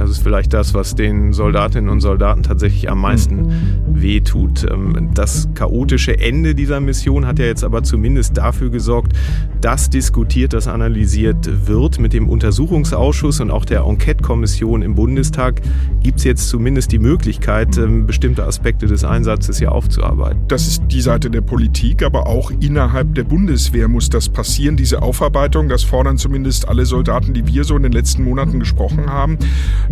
[0.00, 3.52] Das ist vielleicht das, was den Soldatinnen und Soldaten tatsächlich am meisten
[3.86, 4.66] wehtut.
[4.70, 9.12] Ähm, das chaotische Ende dieser Mission hat ja jetzt aber zumindest dafür gesorgt,
[9.60, 11.98] dass diskutiert, dass analysiert wird.
[11.98, 15.60] Mit dem Untersuchungsausschuss und auch der Enquete-Kommission im Bundestag
[16.02, 20.40] gibt es jetzt zumindest die Möglichkeit, ähm, bestimmte Aspekte des Einsatzes hier aufzuarbeiten.
[20.48, 25.02] Das ist die Seite der Politik, aber auch innerhalb der Bundeswehr muss das passieren, diese
[25.02, 25.68] Aufarbeitung.
[25.68, 29.36] Das fordern zumindest alle Soldaten, die wir so in den letzten Monaten gesprochen haben.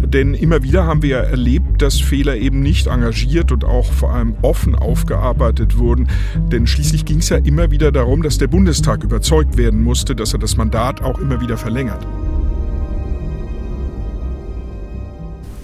[0.05, 4.35] Denn immer wieder haben wir erlebt, dass Fehler eben nicht engagiert und auch vor allem
[4.43, 6.09] offen aufgearbeitet wurden.
[6.51, 10.33] Denn schließlich ging es ja immer wieder darum, dass der Bundestag überzeugt werden musste, dass
[10.33, 12.07] er das Mandat auch immer wieder verlängert.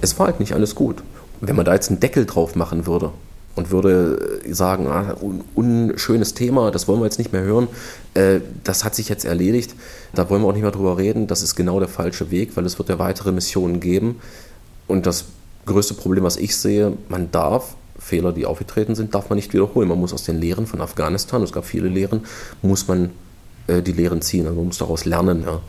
[0.00, 1.02] Es war halt nicht alles gut.
[1.40, 3.12] Wenn man da jetzt einen Deckel drauf machen würde,
[3.54, 5.16] und würde sagen, ah,
[5.54, 7.68] unschönes Thema, das wollen wir jetzt nicht mehr hören,
[8.14, 9.74] äh, das hat sich jetzt erledigt,
[10.14, 12.66] da wollen wir auch nicht mehr drüber reden, das ist genau der falsche Weg, weil
[12.66, 14.20] es wird ja weitere Missionen geben.
[14.86, 15.26] Und das
[15.66, 19.88] größte Problem, was ich sehe, man darf Fehler, die aufgetreten sind, darf man nicht wiederholen.
[19.88, 22.24] Man muss aus den Lehren von Afghanistan, es gab viele Lehren,
[22.60, 23.10] muss man
[23.66, 25.44] äh, die Lehren ziehen, also man muss daraus lernen.
[25.46, 25.60] Ja.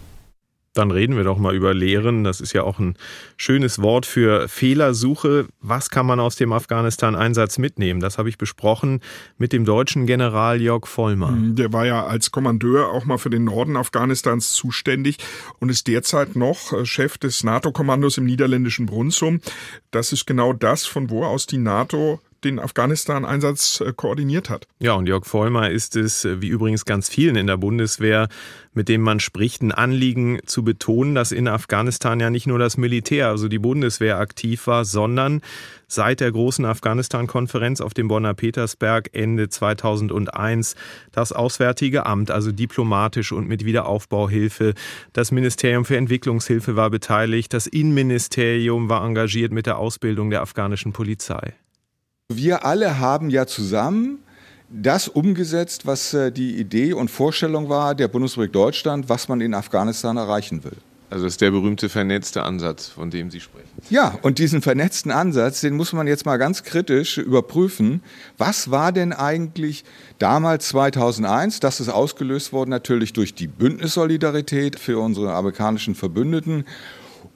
[0.75, 2.25] Dann reden wir doch mal über Lehren.
[2.25, 2.95] Das ist ja auch ein
[3.37, 5.47] schönes Wort für Fehlersuche.
[5.61, 8.01] Was kann man aus dem Afghanistan-Einsatz mitnehmen?
[8.01, 8.99] Das habe ich besprochen
[9.37, 11.31] mit dem deutschen General Jörg Vollmer.
[11.31, 15.17] Mhm, der war ja als Kommandeur auch mal für den Norden Afghanistans zuständig
[15.59, 19.39] und ist derzeit noch äh, Chef des NATO-Kommandos im niederländischen Brunsum.
[19.91, 24.67] Das ist genau das, von wo aus die NATO den Afghanistan-Einsatz äh, koordiniert hat.
[24.79, 28.29] Ja, und Jörg Vollmer ist es, wie übrigens ganz vielen in der Bundeswehr,
[28.73, 32.77] mit dem man spricht, ein Anliegen zu betonen, dass in Afghanistan ja nicht nur das
[32.77, 35.41] Militär, also die Bundeswehr aktiv war, sondern
[35.87, 40.75] seit der großen Afghanistan-Konferenz auf dem Bonner Petersberg Ende 2001
[41.11, 44.73] das Auswärtige Amt, also diplomatisch und mit Wiederaufbauhilfe.
[45.13, 47.53] Das Ministerium für Entwicklungshilfe war beteiligt.
[47.53, 51.53] Das Innenministerium war engagiert mit der Ausbildung der afghanischen Polizei.
[52.33, 54.17] Wir alle haben ja zusammen
[54.67, 59.53] das umgesetzt, was äh, die Idee und Vorstellung war der Bundesrepublik Deutschland, was man in
[59.53, 60.77] Afghanistan erreichen will.
[61.11, 63.69] Also das ist der berühmte vernetzte Ansatz, von dem Sie sprechen.
[63.91, 68.01] Ja, und diesen vernetzten Ansatz, den muss man jetzt mal ganz kritisch überprüfen.
[68.39, 69.83] Was war denn eigentlich
[70.17, 71.59] damals 2001?
[71.59, 76.65] Das ist ausgelöst worden natürlich durch die Bündnissolidarität für unsere amerikanischen Verbündeten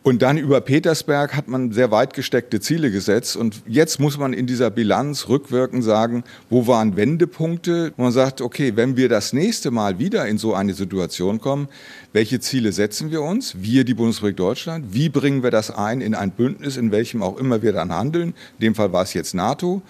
[0.02, 3.36] und dann über Petersberg hat man sehr weit gesteckte Ziele gesetzt.
[3.36, 7.92] Und jetzt muss man in dieser Bilanz rückwirkend sagen, wo waren Wendepunkte?
[7.98, 11.68] Und man sagt, okay, wenn wir das nächste Mal wieder in so eine Situation kommen,
[12.14, 13.56] welche Ziele setzen wir uns?
[13.60, 14.86] Wir, die Bundesrepublik Deutschland.
[14.94, 18.30] Wie bringen wir das ein in ein Bündnis, in welchem auch immer wir dann handeln?
[18.58, 19.82] In dem Fall war es jetzt NATO.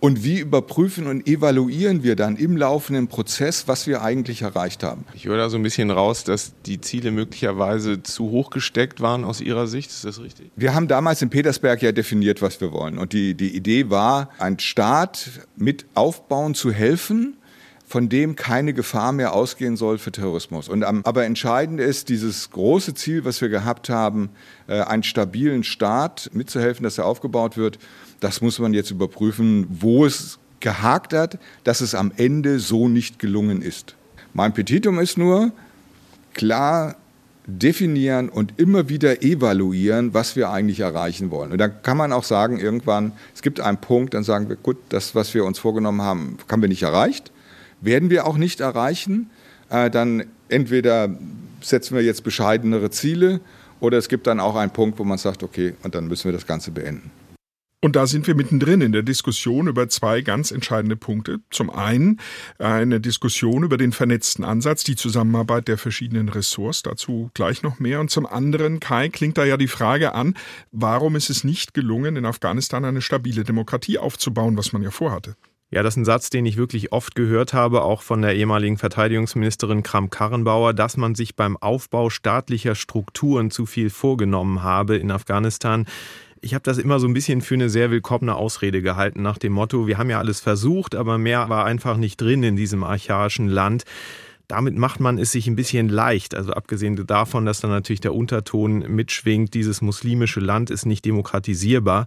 [0.00, 5.04] Und wie überprüfen und evaluieren wir dann im laufenden Prozess, was wir eigentlich erreicht haben?
[5.14, 9.24] Ich höre da so ein bisschen raus, dass die Ziele möglicherweise zu hoch gesteckt waren
[9.24, 9.90] aus Ihrer Sicht.
[9.90, 10.50] Ist das richtig?
[10.56, 12.98] Wir haben damals in Petersberg ja definiert, was wir wollen.
[12.98, 17.36] Und die, die Idee war, ein Staat mit aufbauen zu helfen,
[17.90, 20.68] von dem keine Gefahr mehr ausgehen soll für Terrorismus.
[20.68, 24.30] Und aber entscheidend ist dieses große Ziel, was wir gehabt haben,
[24.68, 27.80] äh, einen stabilen Staat mitzuhelfen, dass er aufgebaut wird.
[28.20, 33.18] Das muss man jetzt überprüfen, wo es gehakt hat, dass es am Ende so nicht
[33.18, 33.96] gelungen ist.
[34.34, 35.52] Mein Petitum ist nur,
[36.34, 36.96] klar
[37.46, 41.52] definieren und immer wieder evaluieren, was wir eigentlich erreichen wollen.
[41.52, 44.76] Und dann kann man auch sagen, irgendwann, es gibt einen Punkt, dann sagen wir, gut,
[44.90, 47.32] das, was wir uns vorgenommen haben, haben wir nicht erreicht,
[47.80, 49.30] werden wir auch nicht erreichen.
[49.70, 51.08] Äh, dann entweder
[51.60, 53.40] setzen wir jetzt bescheidenere Ziele
[53.80, 56.32] oder es gibt dann auch einen Punkt, wo man sagt, okay, und dann müssen wir
[56.32, 57.10] das Ganze beenden.
[57.82, 61.40] Und da sind wir mittendrin in der Diskussion über zwei ganz entscheidende Punkte.
[61.50, 62.20] Zum einen
[62.58, 68.00] eine Diskussion über den vernetzten Ansatz, die Zusammenarbeit der verschiedenen Ressorts, dazu gleich noch mehr.
[68.00, 70.34] Und zum anderen, Kai, klingt da ja die Frage an,
[70.72, 75.36] warum ist es nicht gelungen, in Afghanistan eine stabile Demokratie aufzubauen, was man ja vorhatte?
[75.72, 78.76] Ja, das ist ein Satz, den ich wirklich oft gehört habe, auch von der ehemaligen
[78.76, 85.86] Verteidigungsministerin Kram-Karrenbauer, dass man sich beim Aufbau staatlicher Strukturen zu viel vorgenommen habe in Afghanistan.
[86.42, 89.52] Ich habe das immer so ein bisschen für eine sehr willkommene Ausrede gehalten, nach dem
[89.52, 93.46] Motto, wir haben ja alles versucht, aber mehr war einfach nicht drin in diesem archaischen
[93.46, 93.84] Land.
[94.48, 96.34] Damit macht man es sich ein bisschen leicht.
[96.34, 102.06] Also abgesehen davon, dass dann natürlich der Unterton mitschwingt, dieses muslimische Land ist nicht demokratisierbar.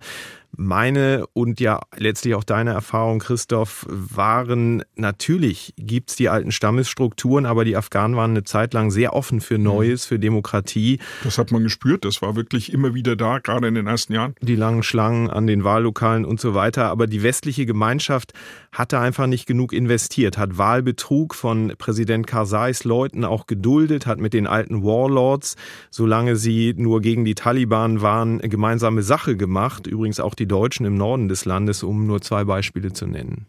[0.55, 7.65] Meine und ja letztlich auch deine Erfahrung, Christoph, waren natürlich gibt's die alten Stammesstrukturen, aber
[7.65, 9.63] die Afghanen waren eine Zeit lang sehr offen für mhm.
[9.63, 10.99] Neues, für Demokratie.
[11.23, 14.35] Das hat man gespürt, das war wirklich immer wieder da, gerade in den ersten Jahren.
[14.41, 16.85] Die langen Schlangen an den Wahllokalen und so weiter.
[16.89, 18.33] Aber die westliche Gemeinschaft
[18.71, 24.33] hatte einfach nicht genug investiert, hat Wahlbetrug von Präsident Karzais Leuten auch geduldet, hat mit
[24.33, 25.55] den alten Warlords,
[25.89, 29.87] solange sie nur gegen die Taliban waren, gemeinsame Sache gemacht.
[29.87, 33.47] Übrigens auch die die Deutschen im Norden des Landes, um nur zwei Beispiele zu nennen.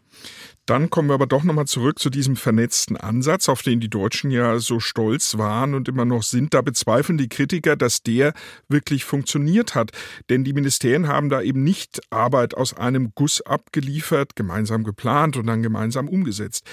[0.65, 4.31] Dann kommen wir aber doch nochmal zurück zu diesem vernetzten Ansatz, auf den die Deutschen
[4.31, 6.55] ja so stolz waren und immer noch sind.
[6.55, 8.33] Da bezweifeln die Kritiker, dass der
[8.67, 9.91] wirklich funktioniert hat.
[10.29, 15.45] Denn die Ministerien haben da eben nicht Arbeit aus einem Guss abgeliefert, gemeinsam geplant und
[15.45, 16.65] dann gemeinsam umgesetzt.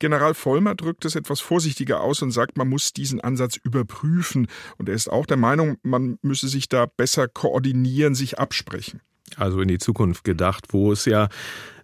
[0.00, 4.48] General Vollmer drückt es etwas vorsichtiger aus und sagt, man muss diesen Ansatz überprüfen.
[4.76, 9.00] Und er ist auch der Meinung, man müsse sich da besser koordinieren, sich absprechen
[9.36, 11.28] also in die Zukunft gedacht, wo es ja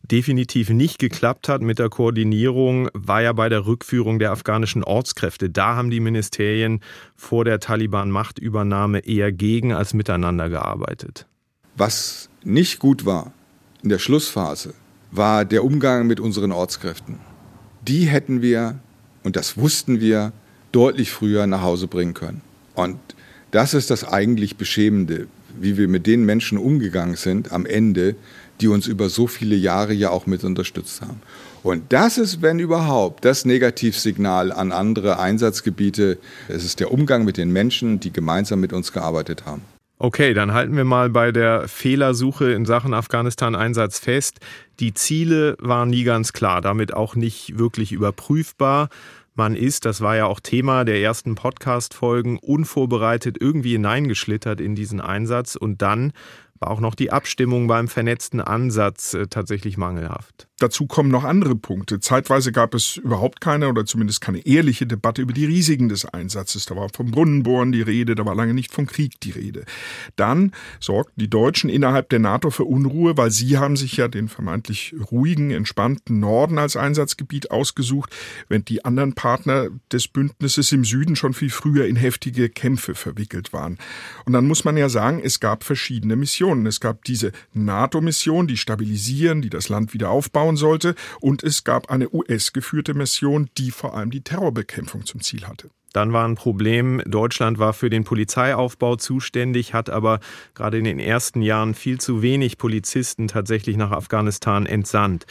[0.02, 5.50] definitiv nicht geklappt hat mit der Koordinierung, war ja bei der Rückführung der afghanischen Ortskräfte.
[5.50, 6.80] Da haben die Ministerien
[7.14, 11.26] vor der Taliban-Machtübernahme eher gegen als miteinander gearbeitet.
[11.76, 13.32] Was nicht gut war
[13.82, 14.74] in der Schlussphase,
[15.10, 17.18] war der Umgang mit unseren Ortskräften.
[17.86, 18.78] Die hätten wir,
[19.22, 20.32] und das wussten wir,
[20.72, 22.42] deutlich früher nach Hause bringen können.
[22.74, 22.98] Und
[23.50, 25.28] das ist das eigentlich Beschämende
[25.60, 28.14] wie wir mit den Menschen umgegangen sind am Ende,
[28.60, 31.20] die uns über so viele Jahre ja auch mit unterstützt haben.
[31.62, 36.18] Und das ist, wenn überhaupt, das Negativsignal an andere Einsatzgebiete.
[36.48, 39.62] Es ist der Umgang mit den Menschen, die gemeinsam mit uns gearbeitet haben.
[39.98, 44.40] Okay, dann halten wir mal bei der Fehlersuche in Sachen Afghanistan-Einsatz fest.
[44.78, 48.90] Die Ziele waren nie ganz klar, damit auch nicht wirklich überprüfbar.
[49.38, 54.98] Man ist, das war ja auch Thema der ersten Podcast-Folgen, unvorbereitet irgendwie hineingeschlittert in diesen
[54.98, 55.56] Einsatz.
[55.56, 56.14] Und dann
[56.60, 60.48] war auch noch die Abstimmung beim vernetzten Ansatz äh, tatsächlich mangelhaft.
[60.58, 62.00] Dazu kommen noch andere Punkte.
[62.00, 66.64] Zeitweise gab es überhaupt keine oder zumindest keine ehrliche Debatte über die Risiken des Einsatzes.
[66.64, 69.66] Da war vom Brunnenbohren die Rede, da war lange nicht vom Krieg die Rede.
[70.16, 74.28] Dann sorgten die Deutschen innerhalb der NATO für Unruhe, weil sie haben sich ja den
[74.28, 78.16] vermeintlich ruhigen, entspannten Norden als Einsatzgebiet ausgesucht,
[78.48, 83.52] während die anderen Partner des Bündnisses im Süden schon viel früher in heftige Kämpfe verwickelt
[83.52, 83.76] waren.
[84.24, 86.45] Und dann muss man ja sagen, es gab verschiedene Missionen.
[86.66, 90.94] Es gab diese NATO-Mission, die stabilisieren, die das Land wieder aufbauen aufbauen sollte.
[91.20, 95.70] Und es gab eine US-geführte Mission, die vor allem die Terrorbekämpfung zum Ziel hatte.
[95.92, 100.20] Dann war ein Problem, Deutschland war für den Polizeiaufbau zuständig, hat aber
[100.54, 105.24] gerade in den ersten Jahren viel zu wenig Polizisten tatsächlich nach Afghanistan entsandt.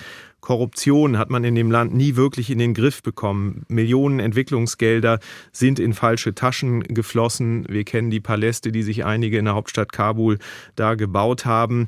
[0.46, 3.66] Korruption hat man in dem Land nie wirklich in den Griff bekommen.
[3.68, 5.20] Millionen Entwicklungsgelder
[5.52, 7.66] sind in falsche Taschen geflossen.
[7.68, 10.38] Wir kennen die Paläste, die sich einige in der Hauptstadt Kabul
[10.76, 11.88] da gebaut haben.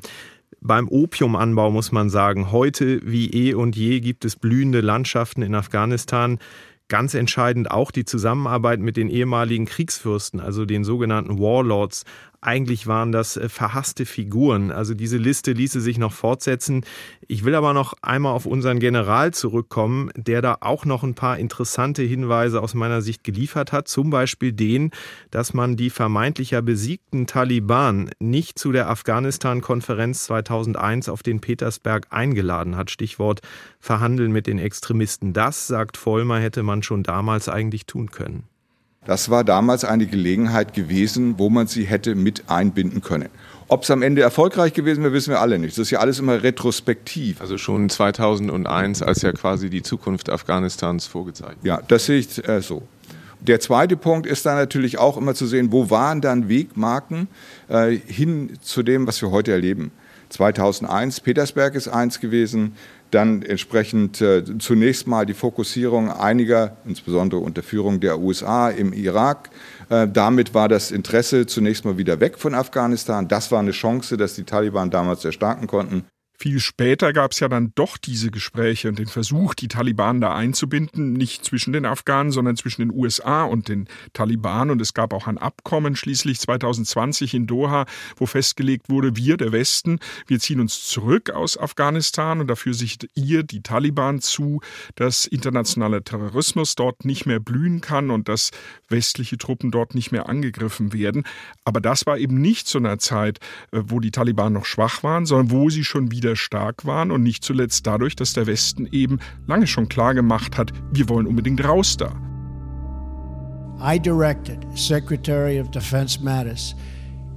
[0.60, 5.54] Beim Opiumanbau muss man sagen, heute wie eh und je gibt es blühende Landschaften in
[5.54, 6.40] Afghanistan.
[6.88, 12.04] Ganz entscheidend auch die Zusammenarbeit mit den ehemaligen Kriegsfürsten, also den sogenannten Warlords,
[12.40, 14.70] eigentlich waren das äh, verhasste Figuren.
[14.70, 16.84] Also diese Liste ließe sich noch fortsetzen.
[17.26, 21.38] Ich will aber noch einmal auf unseren General zurückkommen, der da auch noch ein paar
[21.38, 23.88] interessante Hinweise aus meiner Sicht geliefert hat.
[23.88, 24.92] Zum Beispiel den,
[25.30, 32.76] dass man die vermeintlicher besiegten Taliban nicht zu der Afghanistan-Konferenz 2001 auf den Petersberg eingeladen
[32.76, 32.90] hat.
[32.90, 33.40] Stichwort
[33.80, 35.32] Verhandeln mit den Extremisten.
[35.32, 38.44] Das, sagt Vollmer, hätte man schon damals eigentlich tun können.
[39.08, 43.30] Das war damals eine Gelegenheit gewesen, wo man sie hätte mit einbinden können.
[43.66, 45.78] Ob es am Ende erfolgreich gewesen wäre, wissen wir alle nicht.
[45.78, 47.40] Das ist ja alles immer retrospektiv.
[47.40, 51.64] Also schon 2001, als ja quasi die Zukunft Afghanistans vorgezeigt.
[51.64, 52.82] Ja, das sehe ich äh, so.
[53.40, 57.28] Der zweite Punkt ist dann natürlich auch immer zu sehen, wo waren dann Wegmarken
[57.68, 59.90] äh, hin zu dem, was wir heute erleben.
[60.28, 62.74] 2001, Petersberg ist eins gewesen,
[63.10, 69.50] dann entsprechend äh, zunächst mal die Fokussierung einiger, insbesondere unter Führung der USA im Irak.
[69.88, 73.28] Äh, damit war das Interesse zunächst mal wieder weg von Afghanistan.
[73.28, 76.04] Das war eine Chance, dass die Taliban damals erstarken konnten.
[76.40, 80.36] Viel später gab es ja dann doch diese Gespräche und den Versuch, die Taliban da
[80.36, 84.70] einzubinden, nicht zwischen den Afghanen, sondern zwischen den USA und den Taliban.
[84.70, 89.50] Und es gab auch ein Abkommen schließlich 2020 in Doha, wo festgelegt wurde, wir, der
[89.50, 89.98] Westen,
[90.28, 94.60] wir ziehen uns zurück aus Afghanistan und dafür sichert ihr, die Taliban, zu,
[94.94, 98.52] dass internationaler Terrorismus dort nicht mehr blühen kann und dass
[98.88, 101.24] westliche Truppen dort nicht mehr angegriffen werden.
[101.64, 103.40] Aber das war eben nicht zu einer Zeit,
[103.72, 107.10] äh, wo die Taliban noch schwach waren, sondern wo sie schon wieder wieder stark waren
[107.10, 111.26] und nicht zuletzt dadurch, dass der Westen eben lange schon klar gemacht hat, wir wollen
[111.26, 112.12] unbedingt raus da.
[113.80, 116.74] I directed Secretary of Defense Mattis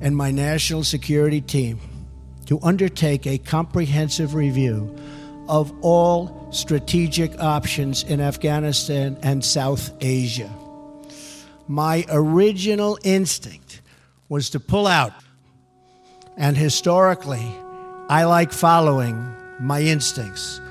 [0.01, 1.79] and my national security team
[2.47, 4.93] to undertake a comprehensive review
[5.47, 10.49] of all strategic options in Afghanistan and South Asia.
[11.67, 13.81] My original instinct
[14.27, 15.13] was to pull out.
[16.35, 17.45] And historically,
[18.13, 19.25] I like following
[19.57, 20.61] my instincts.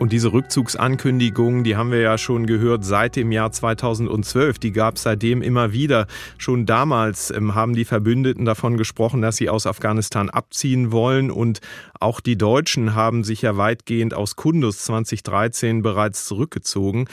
[0.00, 4.58] Und diese Rückzugsankündigungen, die haben wir ja schon gehört seit dem Jahr 2012.
[4.58, 6.08] Die gab es seitdem immer wieder.
[6.38, 11.30] Schon damals ähm, haben die Verbündeten davon gesprochen, dass sie aus Afghanistan abziehen wollen.
[11.30, 11.60] Und
[12.00, 17.06] auch die Deutschen haben sich ja weitgehend aus Kundus 2013 bereits zurückgezogen.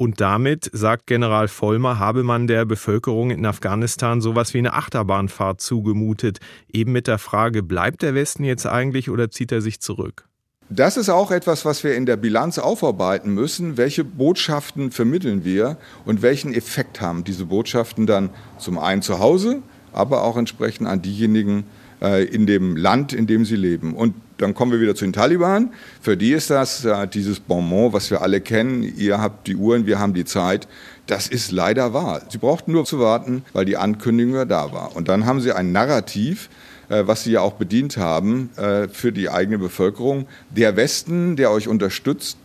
[0.00, 5.60] Und damit, sagt General Vollmer, habe man der Bevölkerung in Afghanistan sowas wie eine Achterbahnfahrt
[5.60, 6.38] zugemutet.
[6.72, 10.28] Eben mit der Frage, bleibt der Westen jetzt eigentlich oder zieht er sich zurück?
[10.70, 13.76] Das ist auch etwas, was wir in der Bilanz aufarbeiten müssen.
[13.76, 19.62] Welche Botschaften vermitteln wir und welchen Effekt haben diese Botschaften dann zum einen zu Hause,
[19.92, 21.64] aber auch entsprechend an diejenigen
[22.00, 23.96] äh, in dem Land, in dem sie leben.
[23.96, 25.72] Und dann kommen wir wieder zu den Taliban.
[26.00, 28.82] Für die ist das äh, dieses Bonbon, was wir alle kennen.
[28.96, 30.66] Ihr habt die Uhren, wir haben die Zeit.
[31.06, 32.22] Das ist leider wahr.
[32.28, 34.94] Sie brauchten nur zu warten, weil die Ankündigung ja da war.
[34.96, 36.48] Und dann haben sie ein Narrativ,
[36.88, 40.26] äh, was sie ja auch bedient haben äh, für die eigene Bevölkerung.
[40.50, 42.38] Der Westen, der euch unterstützt,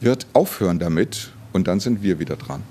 [0.00, 1.32] wird aufhören damit.
[1.52, 2.62] Und dann sind wir wieder dran.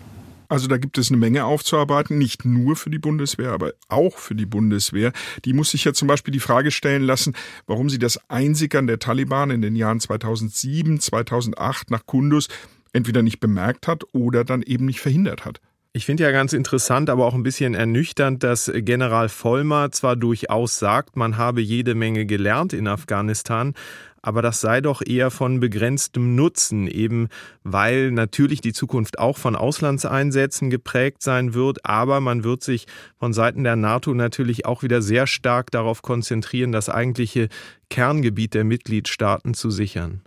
[0.49, 4.33] Also da gibt es eine Menge aufzuarbeiten, nicht nur für die Bundeswehr, aber auch für
[4.33, 5.13] die Bundeswehr.
[5.45, 7.35] Die muss sich ja zum Beispiel die Frage stellen lassen,
[7.67, 12.47] warum sie das Einsickern der Taliban in den Jahren 2007, 2008 nach Kundus
[12.93, 15.61] entweder nicht bemerkt hat oder dann eben nicht verhindert hat.
[15.91, 20.77] Ich finde ja ganz interessant, aber auch ein bisschen ernüchternd, dass General Vollmer zwar durchaus
[20.77, 23.73] sagt, man habe jede Menge gelernt in Afghanistan,
[24.21, 27.29] aber das sei doch eher von begrenztem Nutzen, eben
[27.63, 32.85] weil natürlich die Zukunft auch von Auslandseinsätzen geprägt sein wird, aber man wird sich
[33.17, 37.49] von Seiten der NATO natürlich auch wieder sehr stark darauf konzentrieren, das eigentliche
[37.89, 40.21] Kerngebiet der Mitgliedstaaten zu sichern.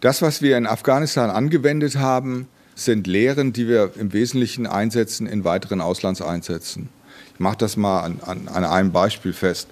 [0.00, 5.44] Das, was wir in Afghanistan angewendet haben, sind Lehren, die wir im Wesentlichen einsetzen in
[5.44, 6.88] weiteren Auslandseinsätzen.
[7.34, 9.68] Ich mache das mal an, an, an einem Beispiel fest.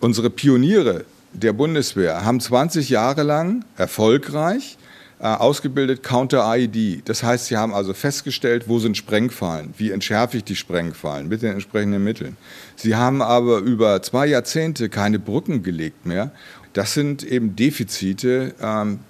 [0.00, 4.78] Unsere Pioniere der Bundeswehr haben 20 Jahre lang erfolgreich
[5.20, 7.02] äh, ausgebildet Counter-IED.
[7.04, 11.42] Das heißt, sie haben also festgestellt, wo sind Sprengfallen, wie entschärfe ich die Sprengfallen mit
[11.42, 12.36] den entsprechenden Mitteln.
[12.76, 16.32] Sie haben aber über zwei Jahrzehnte keine Brücken gelegt mehr.
[16.72, 19.00] Das sind eben Defizite, ähm,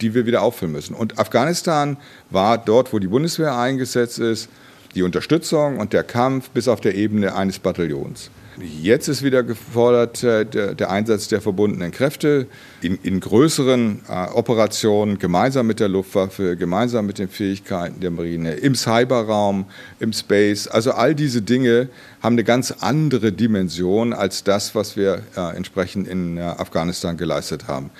[0.00, 0.94] die wir wieder auffüllen müssen.
[0.94, 1.96] Und Afghanistan
[2.30, 4.48] war dort, wo die Bundeswehr eingesetzt ist,
[4.94, 8.30] die Unterstützung und der Kampf bis auf der Ebene eines Bataillons.
[8.58, 12.46] Jetzt ist wieder gefordert äh, der, Einsatz der verbundenen Kräfte
[12.80, 18.54] in, in größeren äh, Operationen, gemeinsam mit der Luftwaffe, gemeinsam mit den Fähigkeiten der Marine,
[18.54, 19.66] im Cyberraum,
[20.00, 20.68] im Space.
[20.68, 21.90] Also all diese Dinge
[22.22, 27.90] haben eine ganz andere Dimension als das, was wir äh, entsprechend in Afghanistan geleistet haben.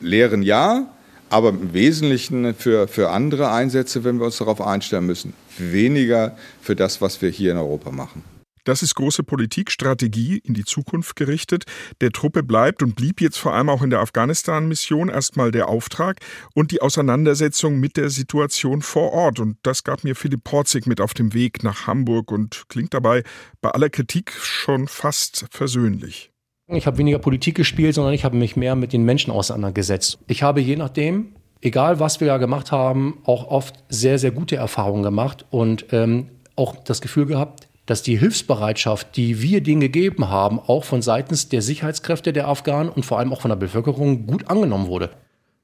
[0.00, 0.86] Lehren ja,
[1.30, 5.32] aber im Wesentlichen für, für andere Einsätze, wenn wir uns darauf einstellen müssen.
[5.58, 8.35] Weniger für das, was wir hier in Europa machen.
[8.66, 11.66] Das ist große Politikstrategie in die Zukunft gerichtet.
[12.00, 16.18] Der Truppe bleibt und blieb jetzt vor allem auch in der Afghanistan-Mission erstmal der Auftrag
[16.52, 19.38] und die Auseinandersetzung mit der Situation vor Ort.
[19.38, 23.22] Und das gab mir Philipp Porzig mit auf dem Weg nach Hamburg und klingt dabei
[23.60, 26.32] bei aller Kritik schon fast versöhnlich.
[26.66, 30.18] Ich habe weniger Politik gespielt, sondern ich habe mich mehr mit den Menschen auseinandergesetzt.
[30.26, 34.56] Ich habe je nachdem, egal was wir da gemacht haben, auch oft sehr, sehr gute
[34.56, 40.28] Erfahrungen gemacht und ähm, auch das Gefühl gehabt, dass die Hilfsbereitschaft, die wir denen gegeben
[40.28, 44.26] haben, auch von seitens der Sicherheitskräfte der Afghanen und vor allem auch von der Bevölkerung
[44.26, 45.10] gut angenommen wurde.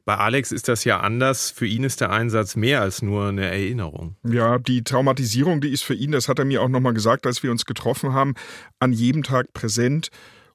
[0.04, 1.50] Bei Alex ist das ja anders.
[1.50, 4.16] Für ihn ist der Einsatz mehr als nur eine Erinnerung.
[4.24, 7.42] Ja, die Traumatisierung, die ist für ihn, das hat er mir auch nochmal gesagt, als
[7.42, 8.34] wir uns getroffen haben,
[8.80, 10.08] an jedem Tag präsent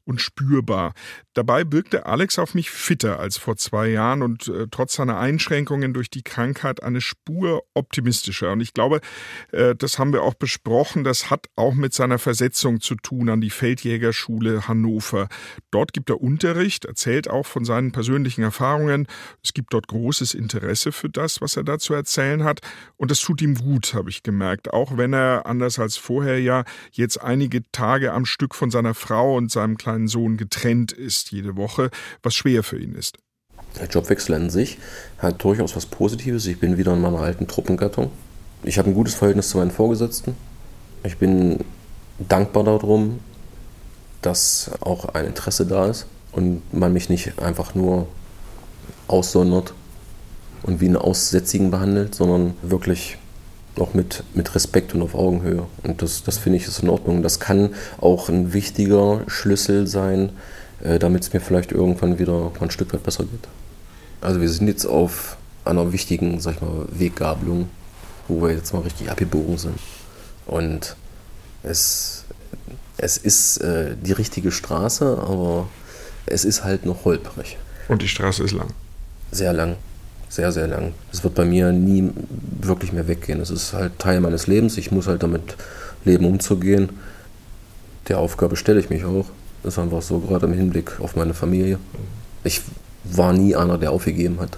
[0.08, 0.94] und spürbar.
[1.34, 5.94] Dabei wirkte Alex auf mich fitter als vor zwei Jahren und äh, trotz seiner Einschränkungen
[5.94, 8.54] durch die Krankheit eine Spur optimistischer.
[8.54, 9.02] Und ich glaube,
[9.52, 13.42] äh, das haben wir auch besprochen, das hat auch mit seiner Versetzung zu tun an
[13.42, 15.28] die Feldjägerschule Hannover.
[15.72, 19.08] Dort gibt er Unterricht, erzählt auch von seinen persönlichen Erfahrungen.
[19.44, 22.62] Es gibt dort großes Interesse für das, was er da zu erzählen hat.
[22.96, 24.72] Und das tut ihm gut, habe ich gemerkt.
[24.74, 29.36] Auch wenn er, anders als vorher ja, jetzt einige Tage am Stück von seiner Frau
[29.36, 31.90] und seinem kleinen seinen Sohn getrennt ist jede Woche,
[32.22, 33.18] was schwer für ihn ist.
[33.80, 34.78] Der Jobwechsel an sich
[35.18, 36.46] hat durchaus was Positives.
[36.46, 38.12] Ich bin wieder in meiner alten Truppengattung.
[38.64, 40.36] Ich habe ein gutes Verhältnis zu meinen Vorgesetzten.
[41.04, 41.60] Ich bin
[42.20, 43.20] dankbar darum,
[44.22, 48.08] dass auch ein Interesse da ist und man mich nicht einfach nur
[49.08, 49.74] aussondert
[50.64, 53.18] und wie einen Aussätzigen behandelt, sondern wirklich
[53.80, 55.66] auch mit, mit Respekt und auf Augenhöhe.
[55.84, 57.24] Und das, das finde ich ist in Ordnung.
[57.24, 60.32] Das kann auch ein wichtiger Schlüssel sein,
[60.84, 63.48] äh, damit es mir vielleicht irgendwann wieder ein Stück weit besser geht.
[64.22, 67.70] Also wir sind jetzt auf einer wichtigen, sag ich mal, Weggabelung,
[68.28, 69.80] wo wir jetzt mal richtig abgebogen sind.
[70.46, 70.96] Und
[71.64, 72.26] es,
[72.98, 75.68] es ist äh, die richtige Straße, aber
[76.26, 77.58] es ist halt noch holprig.
[77.88, 78.70] Und die Straße ist lang.
[79.32, 79.76] Sehr lang
[80.30, 80.94] sehr, sehr lang.
[81.12, 82.12] Es wird bei mir nie
[82.62, 83.40] wirklich mehr weggehen.
[83.40, 84.78] Es ist halt Teil meines Lebens.
[84.78, 85.56] Ich muss halt damit
[86.06, 86.90] leben, umzugehen.
[88.08, 89.26] Der Aufgabe stelle ich mich auch.
[89.64, 91.80] Das ist einfach so, gerade im Hinblick auf meine Familie.
[92.44, 92.62] Ich
[93.04, 94.58] war nie einer, der aufgegeben hat.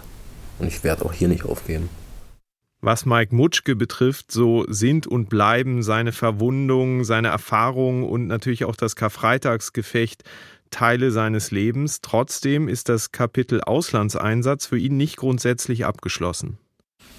[0.59, 1.89] Und ich werde auch hier nicht aufgeben.
[2.81, 8.77] Was Mike Mutschke betrifft, so sind und bleiben seine Verwundungen, seine Erfahrungen und natürlich auch
[8.77, 10.23] das Karfreitagsgefecht
[10.71, 12.01] Teile seines Lebens.
[12.01, 16.57] Trotzdem ist das Kapitel Auslandseinsatz für ihn nicht grundsätzlich abgeschlossen.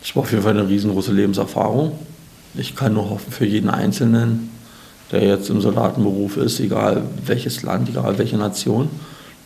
[0.02, 1.98] Es war auf jeden Fall eine riesengroße Lebenserfahrung.
[2.54, 4.50] Ich kann nur hoffen für jeden Einzelnen,
[5.12, 8.88] der jetzt im Soldatenberuf ist, egal welches Land, egal welche Nation,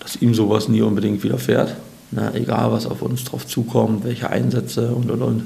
[0.01, 1.77] dass ihm sowas nie unbedingt widerfährt.
[2.11, 5.43] Na, egal, was auf uns drauf zukommt, welche Einsätze und und und.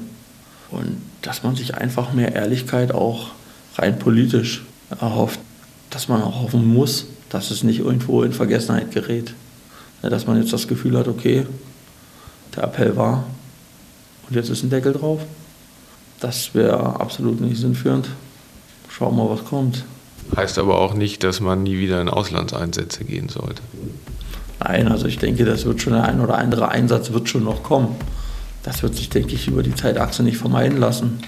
[0.71, 3.29] Und dass man sich einfach mehr Ehrlichkeit auch
[3.75, 4.63] rein politisch
[4.99, 5.39] erhofft,
[5.89, 9.33] dass man auch hoffen muss, dass es nicht irgendwo in Vergessenheit gerät.
[10.01, 11.45] Dass man jetzt das Gefühl hat, okay,
[12.55, 13.25] der Appell war
[14.27, 15.21] und jetzt ist ein Deckel drauf.
[16.19, 18.09] Das wäre absolut nicht sinnführend.
[18.89, 19.83] Schauen wir mal, was kommt.
[20.35, 23.61] Heißt aber auch nicht, dass man nie wieder in Auslandseinsätze gehen sollte.
[24.59, 27.63] Nein, also ich denke, das wird schon der ein oder andere Einsatz wird schon noch
[27.63, 27.95] kommen.
[28.63, 31.19] Das wird sich, denke ich, über die Zeitachse nicht vermeiden lassen.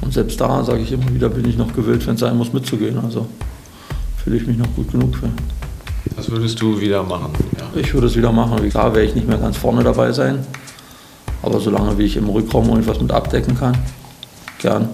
[0.00, 2.52] Und selbst da, sage ich immer wieder, bin ich noch gewillt, wenn es sein muss,
[2.52, 2.98] mitzugehen.
[2.98, 3.26] Also
[4.22, 5.28] fühle ich mich noch gut genug für.
[6.16, 7.32] Was würdest du wieder machen?
[7.58, 7.80] Ja.
[7.80, 8.68] Ich würde es wieder machen.
[8.70, 10.44] Klar werde ich nicht mehr ganz vorne dabei sein.
[11.42, 13.76] Aber solange wie ich im Rückraum irgendwas mit abdecken kann,
[14.60, 14.88] gern.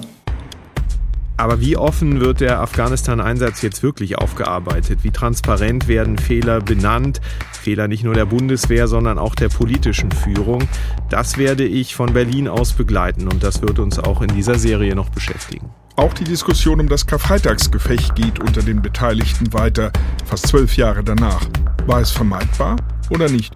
[1.36, 5.00] Aber wie offen wird der Afghanistan-Einsatz jetzt wirklich aufgearbeitet?
[5.02, 7.20] Wie transparent werden Fehler benannt?
[7.52, 10.68] Fehler nicht nur der Bundeswehr, sondern auch der politischen Führung.
[11.10, 14.96] Das werde ich von Berlin aus begleiten und das wird uns auch in dieser Serie
[14.96, 15.70] noch beschäftigen.
[15.98, 19.90] Auch die Diskussion um das Karfreitagsgefecht geht unter den Beteiligten weiter,
[20.26, 21.44] fast zwölf Jahre danach.
[21.86, 22.76] War es vermeidbar
[23.10, 23.52] oder nicht?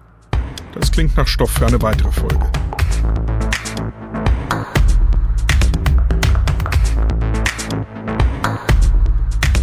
[0.73, 2.45] Das klingt nach Stoff für eine weitere Folge.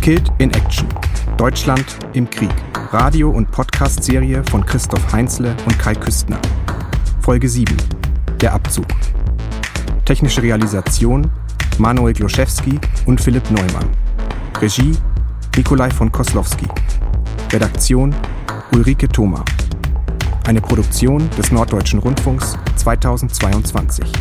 [0.01, 0.89] Killed in Action.
[1.37, 2.49] Deutschland im Krieg.
[2.93, 6.41] Radio- und Podcast-Serie von Christoph Heinzle und Kai Küstner.
[7.21, 7.77] Folge 7.
[8.41, 8.87] Der Abzug.
[10.07, 11.31] Technische Realisation
[11.81, 13.89] Manuel Gloszewski und Philipp Neumann.
[14.61, 14.93] Regie
[15.57, 16.67] Nikolai von Koslowski.
[17.51, 18.15] Redaktion
[18.75, 19.43] Ulrike Thoma.
[20.47, 24.13] Eine Produktion des Norddeutschen Rundfunks 2022.